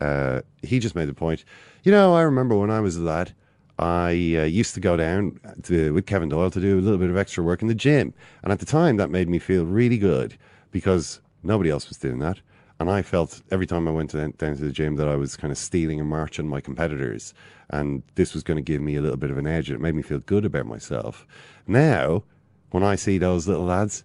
[0.00, 1.44] uh, he just made the point.
[1.84, 3.34] You know, I remember when I was a lad,
[3.78, 7.10] I uh, used to go down to, with Kevin Doyle to do a little bit
[7.10, 9.98] of extra work in the gym, and at the time that made me feel really
[9.98, 10.36] good
[10.70, 12.40] because nobody else was doing that.
[12.82, 15.36] And I felt every time I went to, down to the gym that I was
[15.36, 17.32] kind of stealing a march on my competitors,
[17.70, 19.70] and this was going to give me a little bit of an edge.
[19.70, 21.24] It made me feel good about myself.
[21.64, 22.24] Now,
[22.72, 24.02] when I see those little lads,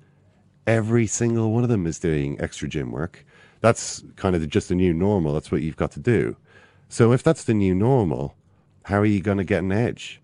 [0.67, 3.25] every single one of them is doing extra gym work.
[3.61, 5.33] That's kind of just the new normal.
[5.33, 6.37] That's what you've got to do.
[6.87, 8.35] So if that's the new normal,
[8.83, 10.21] how are you going to get an edge?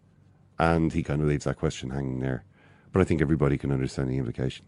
[0.60, 2.44] And he kind of leaves that question hanging there.
[2.92, 4.68] But I think everybody can understand the implication.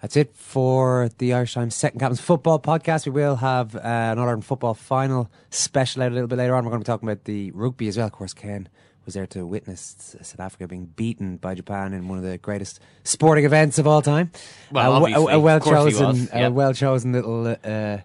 [0.00, 3.06] That's it for the Irish Times Second Captain's Football podcast.
[3.06, 6.64] We will have uh, an Ireland football final special out a little bit later on.
[6.64, 8.06] We're going to be talking about the rugby as well.
[8.06, 8.68] Of course, Ken
[9.04, 12.80] was there to witness South Africa being beaten by Japan in one of the greatest
[13.02, 14.30] sporting events of all time.
[14.70, 15.32] Well, a, obviously.
[15.32, 16.46] a, well Of course he chosen, yeah.
[16.46, 17.98] a well chosen little uh,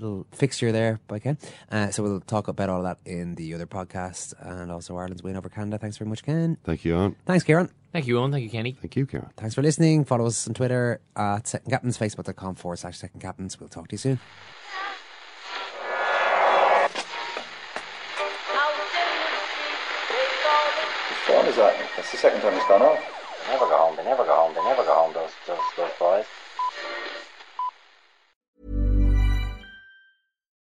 [0.00, 1.38] little fixture there by Ken.
[1.70, 5.22] Uh, so we'll talk about all of that in the other podcast and also Ireland's
[5.22, 5.78] win over Canada.
[5.78, 6.56] Thanks very much, Ken.
[6.64, 7.14] Thank you, Eoin.
[7.26, 7.70] Thanks, Ciaran.
[7.92, 8.30] Thank you, Eoin.
[8.32, 8.72] Thank you, Kenny.
[8.80, 9.30] Thank you, Ciaran.
[9.36, 10.04] Thanks for listening.
[10.04, 13.58] Follow us on Twitter at Second Captains, Facebook.com forward slash Second Captains.
[13.58, 14.20] We'll talk to you soon.
[21.08, 21.74] Whose phone is that?
[21.96, 22.98] That's the second time it's gone off.
[23.46, 23.96] They never go home.
[23.96, 24.54] They never go home.
[24.54, 25.12] They never go home.
[25.14, 26.26] Those those those boys.